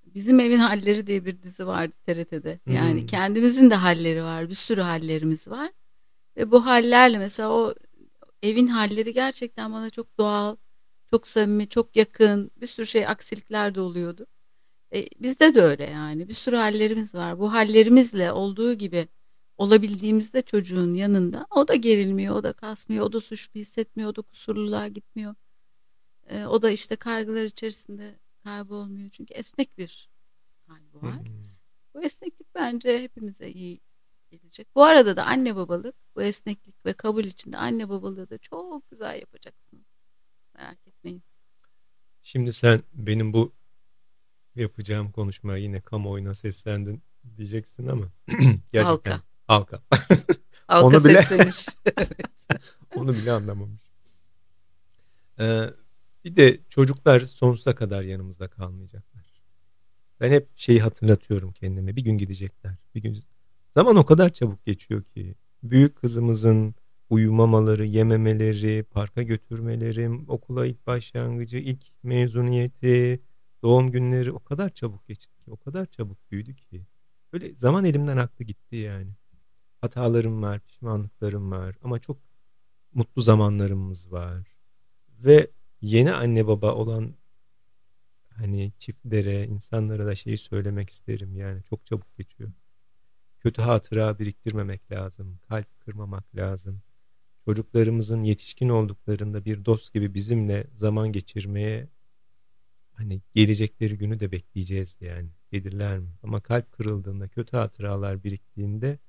Bizim 0.06 0.40
Evin 0.40 0.58
Halleri 0.60 1.08
diye 1.08 1.26
bir 1.26 1.42
dizi 1.42 1.68
vardı 1.68 1.96
TRT'de. 2.06 2.60
Yani 2.68 3.02
hmm. 3.02 3.08
kendimizin 3.08 3.70
de 3.70 3.76
halleri 3.76 4.24
var. 4.24 4.50
Bir 4.50 4.54
sürü 4.54 4.82
hallerimiz 4.82 5.48
var. 5.48 5.72
Ve 6.38 6.52
bu 6.52 6.66
hallerle 6.66 7.18
mesela 7.18 7.50
o 7.50 7.76
evin 8.44 8.68
halleri 8.68 9.14
gerçekten 9.14 9.74
bana 9.74 9.90
çok 9.90 10.18
doğal, 10.18 10.56
çok 11.10 11.28
samimi, 11.28 11.70
çok 11.70 11.96
yakın. 11.96 12.52
Bir 12.58 12.68
sürü 12.68 12.88
şey 12.88 13.08
aksilikler 13.08 13.76
de 13.76 13.82
oluyordu. 13.82 14.28
E, 14.96 15.06
bizde 15.20 15.54
de 15.54 15.62
öyle 15.62 15.84
yani. 15.90 16.28
Bir 16.30 16.34
sürü 16.34 16.56
hallerimiz 16.56 17.16
var. 17.16 17.40
Bu 17.40 17.54
hallerimizle 17.54 18.32
olduğu 18.32 18.74
gibi 18.74 19.08
olabildiğimizde 19.60 20.42
çocuğun 20.42 20.94
yanında 20.94 21.48
o 21.52 21.68
da 21.68 21.76
gerilmiyor, 21.76 22.36
o 22.36 22.44
da 22.44 22.54
kasmıyor, 22.54 23.06
o 23.06 23.14
da 23.14 23.22
suçlu 23.22 23.60
hissetmiyor, 23.60 24.10
o 24.10 24.16
da 24.16 24.22
kusurluluğa 24.22 24.88
gitmiyor. 24.88 25.36
E, 26.28 26.46
o 26.46 26.62
da 26.62 26.72
işte 26.72 26.96
kaygılar 26.96 27.44
içerisinde 27.44 28.20
kaybolmuyor. 28.44 29.10
Çünkü 29.10 29.34
esnek 29.34 29.78
bir 29.78 30.10
hal 30.68 30.82
bu 30.94 31.02
var. 31.02 31.28
Bu 31.96 32.04
esneklik 32.04 32.56
bence 32.56 33.04
hepimize 33.04 33.50
iyi 33.50 33.82
gelecek. 34.32 34.68
Bu 34.76 34.84
arada 34.84 35.18
da 35.18 35.26
anne 35.26 35.56
babalık, 35.56 35.96
bu 36.16 36.22
esneklik 36.22 36.86
ve 36.86 36.94
kabul 36.94 37.24
içinde 37.24 37.58
anne 37.58 37.90
babalığı 37.90 38.30
da 38.30 38.38
çok 38.38 38.92
güzel 38.92 39.20
yapacaksınız. 39.20 39.86
Merak 40.56 40.88
etmeyin. 40.88 41.24
Şimdi 42.24 42.54
sen 42.54 42.84
benim 42.94 43.34
bu 43.34 43.54
yapacağım 44.56 45.12
konuşmaya 45.12 45.58
yine 45.58 45.82
kamuoyuna 45.82 46.36
seslendin 46.36 47.02
diyeceksin 47.38 47.88
ama 47.88 48.12
gerçekten 48.72 48.84
Halka. 48.84 49.29
Halka. 49.50 49.82
Halka 50.68 50.88
onu 50.88 51.06
bile 51.06 51.26
onu 52.96 53.14
bile 53.14 53.32
anlamamış. 53.32 53.82
Ee, 55.40 55.66
bir 56.26 56.36
de 56.36 56.60
çocuklar 56.70 57.20
sonsuza 57.20 57.76
kadar 57.76 58.02
yanımızda 58.02 58.48
kalmayacaklar. 58.48 59.42
Ben 60.20 60.32
hep 60.32 60.50
şeyi 60.56 60.82
hatırlatıyorum 60.82 61.52
kendime. 61.52 61.96
Bir 61.96 62.02
gün 62.02 62.18
gidecekler. 62.18 62.76
Bir 62.96 63.02
gün 63.02 63.24
zaman 63.78 63.96
o 63.96 64.06
kadar 64.06 64.30
çabuk 64.34 64.66
geçiyor 64.66 65.04
ki. 65.04 65.36
Büyük 65.64 65.96
kızımızın 65.96 66.76
uyumamaları, 67.10 67.86
yememeleri, 67.86 68.84
parka 68.84 69.22
götürmelerim, 69.24 70.26
okula 70.28 70.66
ilk 70.66 70.88
başlangıcı, 70.88 71.58
ilk 71.58 71.82
mezuniyeti, 72.04 73.20
doğum 73.64 73.92
günleri 73.92 74.32
o 74.32 74.40
kadar 74.40 74.70
çabuk 74.70 75.08
geçti 75.08 75.38
ki, 75.46 75.52
o 75.52 75.58
kadar 75.58 75.86
çabuk 75.86 76.32
büyüdü 76.32 76.56
ki. 76.56 76.86
Böyle 77.34 77.56
zaman 77.56 77.86
elimden 77.86 78.18
aktı 78.18 78.44
gitti 78.44 78.76
yani. 78.76 79.10
Hatalarım 79.82 80.44
var, 80.44 80.60
pişmanlıklarım 80.60 81.52
var 81.52 81.76
ama 81.84 82.00
çok 82.00 82.18
mutlu 82.94 83.22
zamanlarımız 83.22 84.12
var. 84.12 84.48
Ve 85.10 85.52
yeni 85.82 86.14
anne 86.14 86.48
baba 86.48 86.74
olan 86.76 87.16
hani 88.36 88.74
çiftlere, 88.80 89.48
insanlara 89.48 90.06
da 90.06 90.16
şeyi 90.16 90.38
söylemek 90.38 90.90
isterim 90.90 91.38
yani 91.38 91.64
çok 91.64 91.86
çabuk 91.86 92.18
geçiyor. 92.18 92.52
Kötü 93.40 93.62
hatıra 93.62 94.20
biriktirmemek 94.20 94.92
lazım, 94.92 95.40
kalp 95.50 95.80
kırmamak 95.80 96.36
lazım. 96.36 96.82
Çocuklarımızın 97.46 98.22
yetişkin 98.22 98.70
olduklarında 98.70 99.46
bir 99.46 99.66
dost 99.66 99.94
gibi 99.94 100.14
bizimle 100.14 100.68
zaman 100.76 101.12
geçirmeye 101.12 101.88
hani 102.94 103.22
gelecekleri 103.36 103.98
günü 103.98 104.20
de 104.20 104.32
bekleyeceğiz 104.32 104.98
yani. 105.02 105.30
Gelirler 105.52 106.00
mi? 106.00 106.10
Ama 106.24 106.42
kalp 106.42 106.72
kırıldığında, 106.72 107.28
kötü 107.28 107.58
hatıralar 107.58 108.24
biriktiğinde 108.24 109.00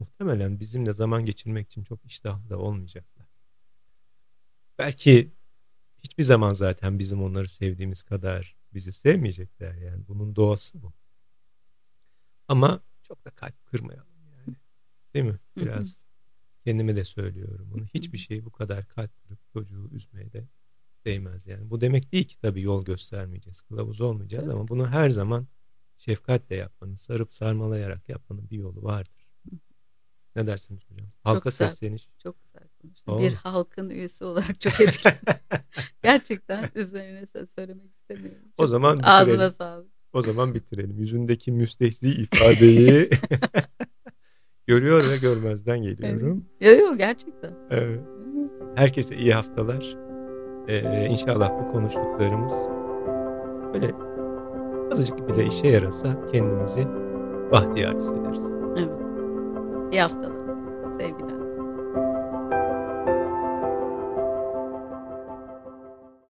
muhtemelen 0.00 0.60
bizimle 0.60 0.92
zaman 0.92 1.24
geçirmek 1.24 1.66
için 1.66 1.84
çok 1.84 2.04
iştahlı 2.04 2.50
da 2.50 2.58
olmayacaklar. 2.58 3.26
Belki 4.78 5.32
hiçbir 6.02 6.22
zaman 6.22 6.52
zaten 6.52 6.98
bizim 6.98 7.22
onları 7.22 7.48
sevdiğimiz 7.48 8.02
kadar 8.02 8.56
bizi 8.74 8.92
sevmeyecekler 8.92 9.74
yani. 9.74 10.08
Bunun 10.08 10.36
doğası 10.36 10.82
bu. 10.82 10.92
Ama 12.48 12.82
çok 13.02 13.24
da 13.24 13.30
kalp 13.30 13.66
kırmayalım 13.66 14.26
yani. 14.32 14.56
Değil 15.14 15.24
mi? 15.24 15.38
Biraz 15.56 16.06
kendime 16.64 16.96
de 16.96 17.04
söylüyorum 17.04 17.68
bunu. 17.70 17.84
Hiçbir 17.84 18.18
şey 18.18 18.44
bu 18.44 18.50
kadar 18.50 18.88
kalp 18.88 19.22
kırıp 19.22 19.38
çocuğu 19.52 19.88
üzmeye 19.92 20.32
de 20.32 20.44
değmez 21.04 21.46
yani. 21.46 21.70
Bu 21.70 21.80
demek 21.80 22.12
değil 22.12 22.24
ki 22.24 22.38
tabii 22.38 22.62
yol 22.62 22.84
göstermeyeceğiz, 22.84 23.60
kılavuz 23.60 24.00
olmayacağız 24.00 24.48
ama 24.48 24.68
bunu 24.68 24.88
her 24.88 25.10
zaman 25.10 25.48
şefkatle 25.96 26.56
yapmanın, 26.56 26.96
sarıp 26.96 27.34
sarmalayarak 27.34 28.08
yapmanın 28.08 28.50
bir 28.50 28.56
yolu 28.56 28.82
vardır. 28.82 29.19
Ne 30.36 30.46
dersiniz 30.46 30.80
hocam? 30.90 31.06
Halka 31.24 31.38
çok 31.38 31.52
güzel, 31.52 31.68
sesleniş. 31.68 32.08
Çok 32.22 32.36
güzel 32.42 32.68
konuştun. 32.82 33.18
Bir 33.18 33.34
halkın 33.34 33.90
üyesi 33.90 34.24
olarak 34.24 34.60
çok 34.60 34.80
etkili. 34.80 35.12
Gerçekten 36.02 36.70
üzerine 36.74 37.26
söz 37.26 37.50
söylemek 37.50 37.90
istemiyorum. 37.94 38.42
Çok 38.56 38.64
o 38.64 38.66
zaman 38.66 38.98
bitirelim. 38.98 39.14
Ağzına 39.14 39.50
sağlık. 39.50 39.90
O 40.12 40.22
zaman 40.22 40.54
bitirelim. 40.54 40.98
Yüzündeki 40.98 41.52
müstehzi 41.52 42.08
ifadeyi 42.08 43.10
görüyor 44.66 45.08
ve 45.10 45.16
görmezden 45.16 45.82
geliyorum. 45.82 46.44
Evet. 46.60 46.78
Yok 46.78 46.88
yok 46.88 46.98
gerçekten. 46.98 47.54
Evet. 47.70 48.00
Herkese 48.74 49.16
iyi 49.16 49.34
haftalar. 49.34 49.96
Ee, 50.68 51.06
inşallah 51.06 51.50
bu 51.60 51.72
konuştuklarımız 51.72 52.52
böyle 53.74 53.94
azıcık 54.92 55.28
bile 55.28 55.46
işe 55.46 55.68
yarasa 55.68 56.26
kendimizi 56.32 56.86
bahtiyar 57.52 57.96
hissederiz. 57.96 58.44
Evet. 58.76 59.09
İyi 59.90 60.00
haftalar. 60.02 60.32
Sevgiler. 60.98 61.39